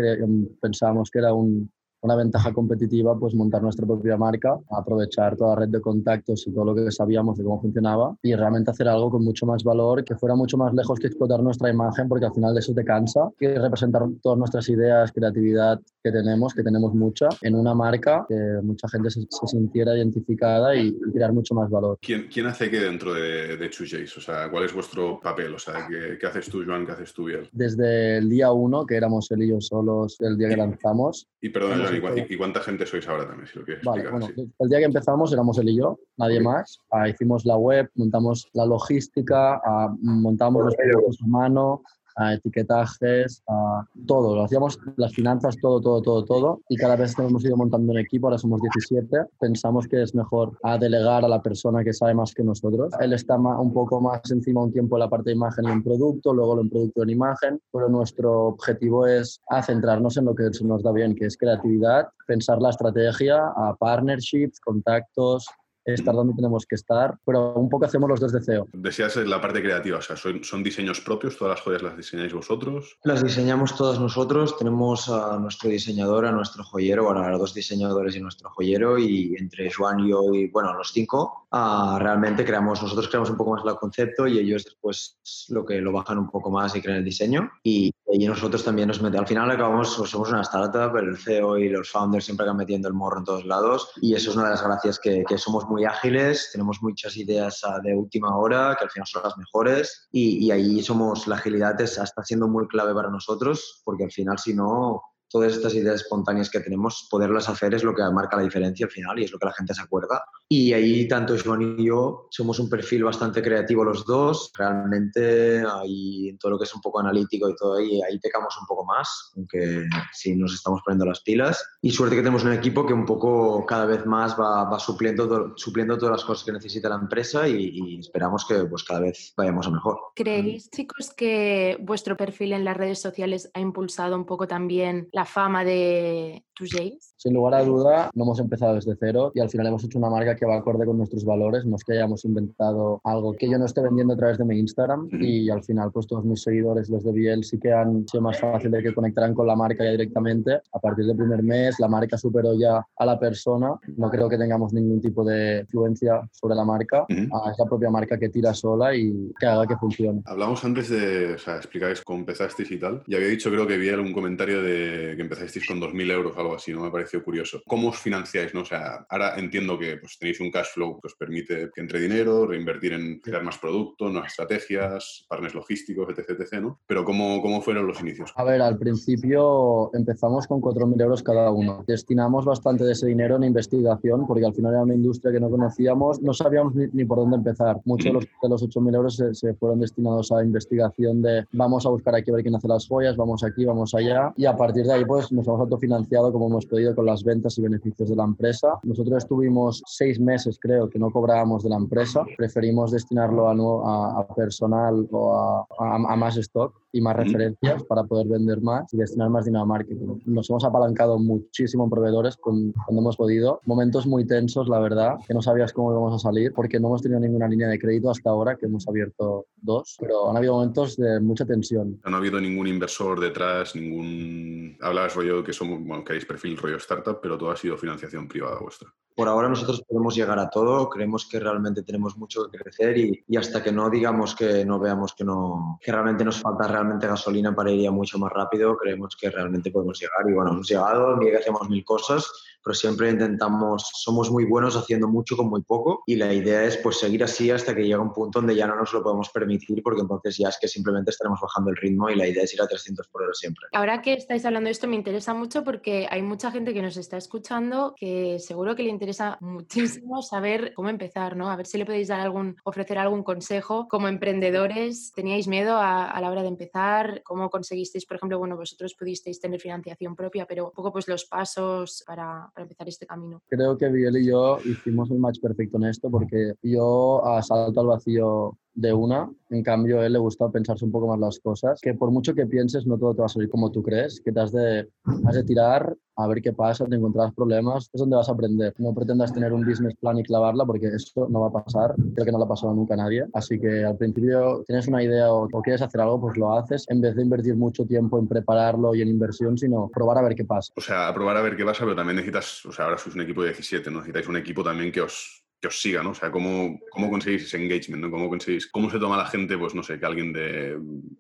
pensábamos 0.61 1.11
que 1.11 1.21
era 1.21 1.33
un, 1.33 1.71
una 2.02 2.16
ventaja 2.16 2.52
competitiva, 2.52 3.18
pues 3.18 3.34
montar 3.34 3.62
nuestra 3.62 3.86
propia 3.86 4.16
marca, 4.16 4.58
aprovechar 4.70 5.36
toda 5.36 5.54
la 5.54 5.60
red 5.62 5.68
de 5.68 5.80
contactos 5.80 6.46
y 6.46 6.52
todo 6.52 6.64
lo 6.64 6.74
que 6.74 6.90
sabíamos 6.90 7.38
de 7.38 7.44
cómo 7.44 7.60
funcionaba 7.60 8.16
y 8.22 8.34
realmente 8.34 8.70
hacer 8.70 8.88
algo 8.88 9.10
con 9.10 9.24
mucho 9.24 9.46
más 9.46 9.62
valor, 9.62 10.04
que 10.04 10.16
fuera 10.16 10.34
mucho 10.34 10.58
más 10.58 10.74
lejos 10.74 10.98
que 10.98 11.06
explotar 11.06 11.40
nuestra 11.42 11.70
imagen, 11.70 12.08
porque 12.08 12.26
al 12.26 12.34
final 12.34 12.54
de 12.54 12.60
eso 12.60 12.74
te 12.74 12.84
cansa, 12.84 13.30
que 13.38 13.56
representar 13.56 14.02
todas 14.20 14.38
nuestras 14.38 14.68
ideas, 14.68 15.12
creatividad 15.12 15.80
que 16.02 16.10
tenemos, 16.10 16.52
que 16.54 16.62
tenemos 16.62 16.92
mucha, 16.94 17.28
en 17.40 17.54
una 17.54 17.74
marca 17.74 18.26
que 18.28 18.58
mucha 18.62 18.88
gente 18.88 19.10
se, 19.10 19.22
sintiera 19.46 19.96
identificada 19.96 20.74
y, 20.74 20.92
crear 21.12 21.32
mucho 21.32 21.54
más 21.54 21.69
valor. 21.70 21.98
¿Quién, 22.00 22.28
quién 22.32 22.46
hace 22.46 22.70
qué 22.70 22.80
dentro 22.80 23.12
de, 23.12 23.56
de 23.56 23.66
O 23.66 24.20
sea, 24.20 24.50
¿cuál 24.50 24.64
es 24.64 24.72
vuestro 24.72 25.20
papel? 25.20 25.54
O 25.54 25.58
sea, 25.58 25.86
¿qué, 25.88 26.16
qué 26.19 26.26
haces 26.26 26.48
tú, 26.48 26.64
Joan? 26.64 26.86
¿Qué 26.86 26.92
haces 26.92 27.12
tú, 27.12 27.24
Biel? 27.24 27.48
Desde 27.52 28.19
el 28.19 28.30
día 28.30 28.50
uno, 28.50 28.86
que 28.86 28.96
éramos 28.96 29.30
él 29.30 29.42
y 29.42 29.48
yo 29.48 29.60
solos 29.60 30.16
el 30.20 30.38
día 30.38 30.48
que 30.48 30.56
lanzamos. 30.56 31.28
Y 31.40 31.50
perdón, 31.50 31.82
¿Y, 31.97 32.36
cuánta 32.36 32.60
gente 32.60 32.86
sois 32.86 33.06
ahora 33.08 33.26
también, 33.26 33.47
si 33.47 33.58
lo 33.58 33.64
quieres 33.64 33.84
vale, 33.84 34.08
Bueno, 34.08 34.28
el 34.58 34.69
día 34.69 34.78
que 34.78 34.84
empezamos 34.84 35.32
éramos 35.32 35.58
él 35.58 35.69
y 35.69 35.76
yo, 35.76 35.98
nadie 36.16 36.41
más. 36.41 36.78
Ah, 36.91 37.08
hicimos 37.08 37.44
la 37.44 37.56
web, 37.56 37.91
montamos 37.94 38.48
la 38.53 38.66
logística, 38.66 39.60
ah, 39.64 39.94
montamos 40.00 40.64
los 40.64 40.75
productos 40.76 41.19
a 41.22 41.26
mano, 41.26 41.82
a 42.17 42.34
etiquetajes, 42.34 43.43
a 43.49 43.84
todo. 44.06 44.34
Lo 44.37 44.45
hacíamos 44.45 44.78
las 44.97 45.12
finanzas, 45.12 45.56
todo, 45.61 45.81
todo, 45.81 46.03
todo, 46.03 46.25
todo. 46.25 46.61
Y 46.69 46.77
cada 46.77 46.97
vez 46.97 47.15
que 47.15 47.23
hemos 47.23 47.45
ido 47.45 47.56
montando 47.56 47.93
un 47.93 47.99
equipo, 47.99 48.27
ahora 48.27 48.39
somos 48.39 48.61
17, 48.61 49.17
pensamos 49.41 49.87
que 49.87 50.03
es 50.03 50.15
mejor 50.15 50.59
delegar 50.78 51.25
a 51.25 51.28
la 51.28 51.43
persona 51.43 51.84
que 51.84 51.93
sabe 51.93 52.15
más 52.15 52.34
que 52.34 52.43
nosotros. 52.43 52.93
Él 53.00 53.12
está 53.12 53.37
un 53.37 53.73
poco 53.73 54.00
más 54.00 54.21
encima 54.31 54.62
un 54.62 54.73
tiempo 54.73 54.97
en 54.97 55.00
la 55.00 55.09
parte 55.09 55.31
de 55.31 55.37
imagen 55.37 55.65
y 55.67 55.71
en 55.71 55.83
producto, 55.83 56.33
luego 56.33 56.61
en 56.61 56.69
producto 56.69 57.03
en 57.03 57.11
imagen, 57.11 57.61
pero 57.73 57.89
nuestro 57.89 58.49
objetivo 58.49 59.06
es 59.06 59.41
centrarnos 59.65 60.17
en 60.17 60.27
lo 60.27 60.34
que 60.34 60.50
nos 60.65 60.83
da 60.83 60.93
bien, 60.93 61.15
que 61.15 61.27
es 61.27 61.37
creatividad, 61.37 62.09
pensar 62.27 62.61
la 62.61 62.71
estrategia, 62.71 63.47
a 63.56 63.75
partnerships, 63.79 64.61
contactos, 64.61 65.47
estar 65.84 66.15
donde 66.15 66.34
tenemos 66.34 66.66
que 66.66 66.75
estar, 66.75 67.19
pero 67.25 67.54
un 67.54 67.69
poco 67.69 67.87
hacemos 67.87 68.09
los 68.09 68.20
dos 68.20 68.32
de 68.32 68.43
CEO. 68.43 68.69
Decías 68.72 69.16
la 69.16 69.41
parte 69.41 69.62
creativa, 69.62 69.98
o 69.98 70.03
sea, 70.03 70.16
¿son, 70.16 70.43
¿son, 70.44 70.62
diseños 70.62 71.00
propios? 71.00 71.37
¿Todas 71.37 71.56
las 71.56 71.65
joyas 71.65 71.82
las 71.82 71.97
diseñáis 71.97 72.32
vosotros? 72.32 72.98
Las 73.04 73.22
diseñamos 73.22 73.76
todas 73.76 73.98
nosotros, 73.98 74.56
tenemos 74.56 75.09
a 75.09 75.38
nuestro 75.38 75.70
diseñador, 75.70 76.26
a 76.26 76.32
nuestro 76.32 76.65
joyero, 76.65 77.04
bueno, 77.04 77.20
a 77.20 77.31
los 77.31 77.41
dos 77.41 77.54
diseñadores 77.54 78.16
y 78.16 78.20
nuestro 78.20 78.50
joyero, 78.50 78.98
y 78.98 79.34
entre 79.38 79.72
Juan 79.72 80.00
y 80.00 80.10
yo, 80.10 80.22
y 80.32 80.48
bueno, 80.48 80.72
los 80.75 80.93
cinco, 80.93 81.48
uh, 81.50 81.99
realmente 81.99 82.44
creamos, 82.44 82.82
nosotros 82.82 83.09
creamos 83.09 83.31
un 83.31 83.37
poco 83.37 83.53
más 83.53 83.64
el 83.64 83.75
concepto 83.76 84.26
y 84.26 84.38
ellos 84.38 84.64
después 84.64 85.19
lo 85.49 85.64
que 85.64 85.81
lo 85.81 85.93
bajan 85.93 86.19
un 86.19 86.31
poco 86.31 86.50
más 86.50 86.75
y 86.76 86.81
crean 86.81 86.99
el 86.99 87.05
diseño. 87.05 87.50
Y, 87.62 87.93
y 88.12 88.26
nosotros 88.26 88.64
también 88.64 88.88
nos 88.88 89.00
metemos, 89.00 89.23
al 89.23 89.29
final 89.29 89.50
acabamos, 89.50 89.94
pues, 89.97 90.11
somos 90.11 90.31
una 90.31 90.43
startup, 90.43 90.97
el 90.97 91.17
CEO 91.17 91.59
y 91.59 91.69
los 91.69 91.91
founders 91.91 92.25
siempre 92.25 92.47
van 92.47 92.56
metiendo 92.56 92.88
el 92.88 92.94
morro 92.94 93.19
en 93.19 93.25
todos 93.25 93.44
lados, 93.44 93.91
y 94.00 94.14
eso 94.14 94.31
es 94.31 94.37
una 94.37 94.47
de 94.47 94.50
las 94.50 94.62
gracias 94.64 94.99
que, 94.99 95.25
que 95.26 95.38
somos 95.38 95.69
muy 95.69 95.85
ágiles, 95.85 96.50
tenemos 96.53 96.82
muchas 96.82 97.17
ideas 97.17 97.62
de 97.82 97.94
última 97.94 98.37
hora, 98.37 98.76
que 98.79 98.85
al 98.85 98.91
final 98.91 99.06
son 99.06 99.23
las 99.23 99.37
mejores, 99.38 100.09
y, 100.12 100.47
y 100.47 100.50
ahí 100.50 100.82
somos, 100.82 101.26
la 101.26 101.37
agilidad 101.37 101.81
está 101.81 102.23
siendo 102.23 102.49
muy 102.49 102.67
clave 102.69 102.94
para 102.94 103.11
nosotros, 103.11 103.82
porque 103.85 104.05
al 104.05 104.12
final 104.12 104.38
si 104.38 104.55
no, 104.55 105.03
todas 105.32 105.55
estas 105.55 105.75
ideas 105.75 106.02
espontáneas 106.02 106.50
que 106.50 106.61
tenemos, 106.61 107.08
poderlas 107.11 107.49
hacer 107.49 107.75
es 107.75 107.82
lo 107.82 107.94
que 107.94 108.02
marca 108.12 108.37
la 108.37 108.43
diferencia 108.43 108.87
al 108.87 108.93
final 108.93 109.19
y 109.19 109.25
es 109.25 109.32
lo 109.32 109.38
que 109.38 109.46
la 109.46 109.52
gente 109.52 109.75
se 109.75 109.82
acuerda. 109.82 110.23
Y 110.49 110.73
ahí 110.75 111.08
tanto 111.08 111.34
Joan 111.43 111.79
y 111.79 111.87
yo 111.87 112.29
somos 112.31 112.58
un 112.58 112.69
perfil 112.69 113.05
bastante 113.05 113.43
creativo 113.43 113.84
los 113.84 114.05
dos, 114.05 114.52
realmente 114.56 115.64
ahí 115.67 116.29
en 116.29 116.38
todo 116.38 116.52
lo 116.52 116.58
que 116.58 116.64
es 116.64 116.75
un 116.75 116.81
poco 116.81 117.00
analítico 117.00 117.49
y 117.49 117.56
todo 117.56 117.79
ahí, 117.79 118.00
ahí 118.02 118.19
pecamos 118.19 118.56
un 118.61 118.67
poco 118.67 118.84
más, 118.84 119.32
aunque 119.37 119.87
sí 120.12 120.37
nos 120.37 120.52
estamos 120.55 120.82
poniendo 120.84 121.06
las 121.06 121.20
pilas. 121.20 121.64
Y 121.81 121.90
suerte 121.90 122.17
que 122.17 122.23
tenemos 122.23 122.44
un 122.44 122.52
equipo 122.52 122.87
que 122.87 122.93
un 122.93 123.06
poco 123.06 123.64
cada 123.67 123.87
vez 123.87 124.05
más 124.05 124.38
va, 124.38 124.64
va 124.64 124.79
supliendo, 124.79 125.55
supliendo 125.56 125.96
todas 125.96 126.12
las 126.12 126.25
cosas 126.25 126.44
que 126.44 126.52
necesita 126.52 126.88
la 126.88 126.96
empresa 126.96 127.49
y, 127.49 127.70
y 127.73 127.99
esperamos 128.00 128.44
que 128.46 128.64
pues 128.64 128.84
cada 128.84 129.00
vez 129.00 129.32
vayamos 129.37 129.67
a 129.67 129.70
mejor. 129.70 129.99
¿Creéis, 130.14 130.70
chicos, 130.70 131.12
que 131.17 131.79
vuestro 131.81 132.17
perfil 132.17 132.52
en 132.52 132.64
las 132.64 132.76
redes 132.76 133.00
sociales 133.00 133.50
ha 133.55 133.61
impulsado 133.61 134.17
un 134.17 134.26
poco 134.26 134.46
también 134.46 135.08
la 135.12 135.21
fama 135.24 135.64
de 135.64 136.44
Tujays? 136.54 137.14
Sin 137.16 137.34
lugar 137.34 137.54
a 137.54 137.64
duda, 137.64 138.10
no 138.14 138.24
hemos 138.24 138.40
empezado 138.40 138.74
desde 138.74 138.96
cero 138.98 139.32
y 139.34 139.40
al 139.40 139.48
final 139.48 139.69
hemos 139.69 139.84
hecho 139.84 139.98
una 139.98 140.10
marca 140.10 140.36
que 140.36 140.46
va 140.46 140.56
acorde 140.56 140.84
con 140.84 140.98
nuestros 140.98 141.24
valores. 141.24 141.64
No 141.64 141.76
es 141.76 141.84
que 141.84 141.92
hayamos 141.92 142.24
inventado 142.24 143.00
algo 143.04 143.32
que 143.34 143.48
yo 143.48 143.58
no 143.58 143.66
esté 143.66 143.80
vendiendo 143.80 144.14
a 144.14 144.16
través 144.16 144.38
de 144.38 144.44
mi 144.44 144.58
Instagram 144.58 145.08
y 145.12 145.48
al 145.50 145.62
final, 145.62 145.90
pues 145.92 146.06
todos 146.06 146.24
mis 146.24 146.42
seguidores, 146.42 146.88
los 146.90 147.04
de 147.04 147.12
Biel, 147.12 147.44
sí 147.44 147.58
que 147.58 147.72
han 147.72 148.06
sido 148.08 148.22
más 148.22 148.38
fácil 148.38 148.70
de 148.70 148.82
que 148.82 148.94
conectaran 148.94 149.34
con 149.34 149.46
la 149.46 149.56
marca 149.56 149.84
ya 149.84 149.92
directamente. 149.92 150.60
A 150.72 150.78
partir 150.78 151.06
del 151.06 151.16
primer 151.16 151.42
mes, 151.42 151.78
la 151.78 151.88
marca 151.88 152.19
superó 152.19 152.58
ya 152.58 152.84
a 152.96 153.06
la 153.06 153.19
persona. 153.19 153.74
No 153.96 154.10
creo 154.10 154.28
que 154.28 154.38
tengamos 154.38 154.72
ningún 154.72 155.00
tipo 155.00 155.24
de 155.24 155.60
influencia 155.60 156.20
sobre 156.32 156.54
la 156.54 156.64
marca. 156.64 157.06
Ah, 157.32 157.50
es 157.50 157.58
la 157.58 157.66
propia 157.66 157.90
marca 157.90 158.19
que 158.19 158.28
tira 158.28 158.52
sola 158.54 158.94
y 158.94 159.32
que 159.38 159.46
haga 159.46 159.66
que 159.66 159.76
funcione. 159.76 160.22
Hablamos 160.24 160.64
antes 160.64 160.88
de, 160.88 161.34
o 161.34 161.38
sea, 161.38 161.56
explicáis 161.56 162.02
cómo 162.02 162.20
empezasteis 162.20 162.70
y 162.70 162.78
tal. 162.78 163.02
Y 163.06 163.14
había 163.14 163.28
dicho, 163.28 163.50
creo 163.50 163.66
que 163.66 163.76
vi 163.76 163.88
algún 163.88 164.12
comentario 164.12 164.62
de 164.62 165.12
que 165.17 165.23
empezasteis 165.23 165.67
con 165.67 165.81
2.000 165.81 166.11
euros 166.11 166.37
o 166.37 166.41
algo 166.41 166.55
así, 166.55 166.73
¿no? 166.73 166.82
Me 166.82 166.91
pareció 166.91 167.23
curioso. 167.23 167.62
¿Cómo 167.67 167.88
os 167.88 167.99
financiáis, 167.99 168.55
no? 168.55 168.62
O 168.62 168.64
sea, 168.64 169.06
ahora 169.09 169.35
entiendo 169.37 169.79
que 169.79 169.97
pues, 169.97 170.19
tenéis 170.19 170.41
un 170.41 170.50
cash 170.50 170.69
flow 170.75 171.00
que 171.00 171.09
os 171.09 171.14
permite 171.14 171.70
que 171.75 171.81
entre 171.81 172.00
dinero, 172.00 172.47
reinvertir 172.47 172.93
en 172.93 173.20
crear 173.20 173.43
más 173.43 173.59
productos, 173.59 174.11
nuevas 174.12 174.32
estrategias, 174.32 175.25
partners 175.29 175.55
logísticos, 175.55 176.09
etc, 176.11 176.61
¿no? 176.61 176.81
Pero 176.87 177.05
¿cómo, 177.05 177.41
cómo 177.43 177.61
fueron 177.61 177.87
los 177.87 178.00
inicios? 178.00 178.32
A 178.37 178.44
ver, 178.44 178.62
al 178.62 178.79
principio 178.79 179.91
empezamos 179.94 180.47
con 180.47 180.61
4.000 180.61 181.03
euros 181.03 181.23
cada 181.23 181.50
uno. 181.50 181.85
Destinamos 181.87 182.44
bastante 182.44 182.85
de 182.85 182.93
ese 182.93 183.06
dinero 183.06 183.37
en 183.37 183.44
investigación 183.44 184.26
porque 184.26 184.44
al 184.44 184.55
final 184.55 184.73
era 184.73 184.82
una 184.82 184.94
industria 184.94 185.32
que 185.32 185.41
no 185.41 185.50
conocíamos, 185.50 186.20
no 186.23 186.32
sabíamos 186.32 186.75
ni, 186.75 186.87
ni 186.93 187.05
por 187.05 187.19
dónde 187.19 187.37
empezar. 187.37 187.81
Muchos 187.85 188.06
de 188.06 188.12
los, 188.12 188.25
de 188.25 188.49
los 188.49 188.62
8.000 188.62 188.94
euros 188.94 189.17
se, 189.17 189.35
se, 189.35 189.55
fueron 189.55 189.81
destinados 189.81 190.32
a 190.32 190.43
investigación 190.43 191.23
de 191.23 191.47
vamos 191.53 191.87
a 191.87 191.91
buscar 191.91 192.15
aquí 192.15 192.31
a 192.31 192.35
ver 192.35 192.43
quién 192.43 192.55
hace 192.55 192.69
las 192.69 192.87
joyas, 192.87 193.17
vamos 193.17 193.44
aquí, 193.44 193.65
vamos 193.65 193.94
allá 193.94 194.32
y 194.37 194.47
a 194.47 194.56
partir 194.56 194.85
de 194.85 194.93
ahí 194.93 195.01
pues 195.04 195.32
nos 195.32 195.46
hemos 195.46 195.60
autofinanciado 195.60 196.32
como 196.32 196.46
hemos 196.49 196.66
podido 196.66 196.94
con 196.94 197.06
las 197.06 197.25
ventas 197.25 197.58
y 197.58 197.62
beneficios 197.62 198.08
de 198.08 198.16
la 198.16 198.25
empresa. 198.25 198.78
Nosotros 198.82 199.19
estuvimos 199.19 199.82
seis 199.87 200.19
meses 200.20 200.58
creo 200.60 200.88
que 200.88 200.99
no 200.99 201.10
cobrábamos 201.10 201.62
de 201.62 201.70
la 201.70 201.76
empresa, 201.76 202.25
preferimos 202.37 202.93
destinarlo 202.93 203.49
a, 203.49 203.52
a, 203.52 204.20
a 204.20 204.34
personal 204.34 205.08
o 205.10 205.34
a, 205.34 205.66
a, 205.78 206.16
más 206.16 206.37
stock 206.37 206.81
y 206.93 207.00
más 207.00 207.17
referencias 207.17 207.83
para 207.85 208.05
poder 208.05 208.29
vender 208.29 208.61
más 208.61 208.93
y 208.93 208.99
destinar 208.99 209.31
más 209.31 209.44
dinero 209.44 209.62
a 209.62 209.67
marketing. 209.67 210.21
Nos 210.27 210.50
hemos 210.50 210.65
apalancado 210.65 211.19
muchísimo 211.19 211.85
en 211.85 211.91
proveedores 211.91 212.37
con, 212.37 212.73
cuando 212.73 213.00
hemos 213.00 213.17
podido. 213.17 213.61
Momentos 213.65 214.06
muy 214.06 214.27
tensos, 214.27 214.69
la 214.69 214.79
verdad, 214.79 215.17
que 215.27 215.35
no 215.35 215.43
sabías 215.43 215.73
cómo 215.73 215.91
íbamos 215.91 216.15
a 216.15 216.19
salir 216.19 216.53
porque 216.53 216.79
no 216.79 216.89
hemos 216.89 217.03
tenido 217.03 217.21
ninguna 217.21 217.49
línea 217.49 217.69
de 217.69 217.79
crédito 217.79 218.11
hasta 218.11 218.31
ahora, 218.31 218.56
que 218.56 218.67
hemos 218.67 218.87
abierto 218.87 219.47
dos, 219.56 219.97
pero 219.99 220.31
han 220.31 220.37
habido 220.37 220.55
momentos 220.55 220.97
de 220.97 221.21
mucha 221.21 221.44
tensión. 221.44 222.00
No 222.05 222.17
ha 222.17 222.19
habido 222.19 222.41
ningún 222.41 222.67
inversor 222.67 223.21
detrás, 223.21 223.75
ningún... 223.75 224.77
Hablabas 224.81 225.15
rollo 225.15 225.43
que 225.43 225.53
somos, 225.53 225.81
bueno, 225.85 226.05
que 226.05 226.15
perfil 226.27 226.56
rollo 226.56 226.77
startup, 226.77 227.19
pero 227.21 227.37
todo 227.39 227.50
ha 227.50 227.56
sido 227.56 227.77
financiación 227.77 228.29
privada 228.29 228.59
vuestra. 228.61 228.89
Por 229.14 229.29
ahora 229.29 229.49
nosotros 229.49 229.82
podemos 229.82 230.14
llegar 230.14 230.38
a 230.38 230.50
todo, 230.50 230.88
creemos 230.88 231.26
que 231.26 231.41
realmente 231.41 231.82
tenemos 231.82 232.17
mucho 232.17 232.50
que 232.50 232.59
crecer 232.59 232.97
y, 232.99 233.25
y, 233.29 233.37
hasta 233.37 233.62
que 233.62 233.73
no 233.73 233.91
digamos 233.91 234.35
que 234.35 234.64
no 234.64 234.79
veamos 234.79 235.14
que, 235.14 235.25
no, 235.25 235.79
que 235.81 235.93
realmente 235.93 236.25
nos 236.25 236.41
falta 236.41 236.67
realmente 236.69 237.06
gasolina 237.06 237.55
para 237.55 237.70
ir 237.70 237.82
ya 237.82 237.91
mucho 237.91 238.19
más 238.19 238.32
rápido, 238.32 238.76
creemos 238.76 239.17
que 239.17 239.31
realmente 239.31 239.70
podemos 239.70 239.99
llegar. 240.00 240.29
Y 240.29 240.32
bueno, 240.32 240.53
hemos 240.53 240.69
llegado, 240.69 241.17
mira 241.17 241.32
que 241.32 241.38
hacemos 241.38 241.69
mil 241.69 241.85
cosas, 241.85 242.26
pero 242.64 242.75
siempre 242.75 243.11
intentamos, 243.11 243.91
somos 243.94 244.31
muy 244.31 244.44
buenos 244.44 244.76
haciendo 244.76 245.09
mucho 245.09 245.37
con 245.37 245.49
muy 245.49 245.62
poco 245.62 246.03
y 246.06 246.17
la 246.17 246.32
idea 246.32 246.65
es 246.65 246.76
pues 246.76 246.99
seguir 246.99 247.25
así 247.25 247.50
hasta 247.50 247.75
que 247.75 247.82
llega 247.82 248.00
un 248.00 248.12
punto 248.12 248.38
donde 248.38 248.55
ya 248.55 248.67
no 248.67 248.76
nos 248.76 248.93
lo 248.93 249.03
podemos 249.03 249.29
permitir 249.31 249.82
porque 249.82 250.00
entonces 250.00 250.37
ya 250.38 250.49
es 250.49 250.58
que 250.61 250.69
simplemente 250.69 251.11
estaremos 251.11 251.41
bajando 251.41 251.70
el 251.70 251.76
ritmo 251.76 252.08
y 252.08 252.15
la 252.15 252.26
idea 252.26 252.44
es 252.44 252.55
ir 252.55 252.62
a 252.62 252.69
300 252.69 253.08
por 253.08 253.23
hora 253.23 253.35
siempre. 253.35 253.67
Ahora 253.73 254.00
que 254.00 254.15
estáis 254.15 254.44
hablando 254.44 254.69
de 254.69 254.73
esto 254.73 254.87
me 254.87 254.97
interesa 254.97 255.35
mucho 255.35 255.65
porque 255.65 256.06
hay 256.11 256.23
mucha 256.23 256.50
gente 256.50 256.73
que 256.73 256.82
nos 256.82 256.97
está 256.97 257.17
escuchando 257.17 257.94
que 257.97 258.38
seguro 258.38 258.76
que 258.76 258.82
le 258.85 258.91
interesa 258.91 259.01
muchísimo 259.40 260.22
saber 260.22 260.72
cómo 260.75 260.88
empezar, 260.88 261.37
¿no? 261.37 261.50
A 261.50 261.56
ver 261.56 261.66
si 261.66 261.78
le 261.78 261.87
podéis 261.87 262.08
dar 262.08 262.20
algún, 262.20 262.56
ofrecer 262.64 262.99
algún 262.99 263.22
consejo 263.22 263.88
como 263.88 264.08
emprendedores. 264.08 265.12
¿Teníais 265.14 265.49
miedo 265.49 265.76
a, 265.76 266.19
la 266.20 266.31
hora 266.31 266.43
de 266.43 266.49
empezar? 266.49 267.22
¿Cómo 267.25 267.50
conseguisteis, 267.50 268.06
por 268.06 268.16
ejemplo, 268.16 268.38
bueno, 268.38 268.56
vosotros 268.56 268.94
pudisteis 268.94 269.40
tener 269.40 269.60
financiación 269.60 270.14
propia, 270.14 270.46
pero 270.46 270.66
un 270.66 270.72
poco 270.72 270.93
pues 270.93 271.08
los 271.08 271.25
pasos 271.25 272.04
para, 272.06 272.50
empezar 272.56 272.88
este 272.88 273.06
camino? 273.06 273.43
Creo 273.49 273.76
que 273.76 273.88
Biel 273.88 274.16
y 274.16 274.26
yo 274.26 274.58
hicimos 274.64 275.10
un 275.10 275.20
match 275.20 275.40
perfecto 275.40 275.76
en 275.78 275.84
esto 275.84 276.10
porque 276.10 276.55
yo 276.62 277.25
a 277.25 277.43
salto 277.43 277.81
al 277.81 277.87
vacío 277.87 278.58
de 278.74 278.92
una, 278.92 279.30
en 279.50 279.62
cambio 279.62 280.00
a 280.00 280.06
él 280.06 280.14
le 280.14 280.19
gusta 280.19 280.50
pensarse 280.50 280.84
un 280.84 280.92
poco 280.92 281.08
más 281.08 281.19
las 281.19 281.38
cosas, 281.40 281.80
que 281.80 281.94
por 281.94 282.10
mucho 282.10 282.34
que 282.34 282.46
pienses 282.46 282.86
no 282.86 282.98
todo 282.98 283.14
te 283.14 283.20
va 283.20 283.26
a 283.26 283.28
salir 283.28 283.50
como 283.50 283.70
tú 283.70 283.82
crees, 283.82 284.20
que 284.20 284.32
te 284.32 284.40
has 284.40 284.52
de, 284.52 284.88
has 285.26 285.34
de 285.34 285.44
tirar 285.44 285.96
a 286.16 286.26
ver 286.26 286.42
qué 286.42 286.52
pasa, 286.52 286.86
te 286.86 286.94
encontrarás 286.94 287.34
problemas, 287.34 287.88
es 287.92 287.98
donde 287.98 288.16
vas 288.16 288.28
a 288.28 288.32
aprender. 288.32 288.74
No 288.78 288.94
pretendas 288.94 289.32
tener 289.32 289.52
un 289.52 289.64
business 289.64 289.94
plan 289.96 290.19
y 290.19 290.22
clavarla 290.22 290.64
porque 290.64 290.88
eso 290.88 291.26
no 291.30 291.40
va 291.40 291.48
a 291.48 291.64
pasar, 291.64 291.94
creo 292.14 292.24
que 292.24 292.32
no 292.32 292.38
le 292.38 292.44
ha 292.44 292.48
pasado 292.48 292.74
nunca 292.74 292.94
a 292.94 292.98
nadie, 292.98 293.24
así 293.32 293.58
que 293.58 293.84
al 293.84 293.96
principio 293.96 294.62
tienes 294.66 294.86
una 294.88 295.02
idea 295.02 295.32
o, 295.32 295.48
o 295.50 295.62
quieres 295.62 295.82
hacer 295.82 296.00
algo, 296.00 296.20
pues 296.20 296.36
lo 296.36 296.56
haces 296.56 296.84
en 296.88 297.00
vez 297.00 297.16
de 297.16 297.22
invertir 297.22 297.56
mucho 297.56 297.86
tiempo 297.86 298.19
en 298.19 298.28
prepararlo 298.28 298.94
y 298.94 299.02
en 299.02 299.08
inversión, 299.08 299.56
sino 299.56 299.90
probar 299.92 300.19
a 300.19 300.22
ver 300.22 300.34
qué 300.34 300.44
pasa. 300.44 300.72
O 300.76 300.80
sea, 300.80 301.12
probar 301.14 301.36
a 301.36 301.42
ver 301.42 301.56
qué 301.56 301.64
pasa, 301.64 301.84
pero 301.84 301.96
también 301.96 302.16
necesitas, 302.16 302.64
o 302.66 302.72
sea, 302.72 302.86
ahora 302.86 302.98
sois 302.98 303.14
un 303.14 303.22
equipo 303.22 303.42
de 303.42 303.48
17, 303.48 303.90
¿no? 303.90 303.98
necesitáis 303.98 304.28
un 304.28 304.36
equipo 304.36 304.62
también 304.62 304.92
que 304.92 305.00
os 305.00 305.42
que 305.62 305.69
os 305.69 305.81
siga, 305.81 306.03
¿no? 306.03 306.11
O 306.11 306.14
sea, 306.14 306.32
¿cómo, 306.32 306.81
cómo 306.91 307.09
conseguís 307.09 307.44
ese 307.44 307.56
engagement, 307.56 308.03
¿no? 308.03 308.11
¿Cómo 308.11 308.29
conseguís, 308.29 308.67
cómo 308.67 308.91
se 308.91 308.99
toma 308.99 309.17
la 309.17 309.26
gente, 309.26 309.56
pues 309.56 309.76
no 309.76 309.85
sé, 309.85 309.99
que 309.99 310.05
alguien 310.05 310.32
de 310.32 310.76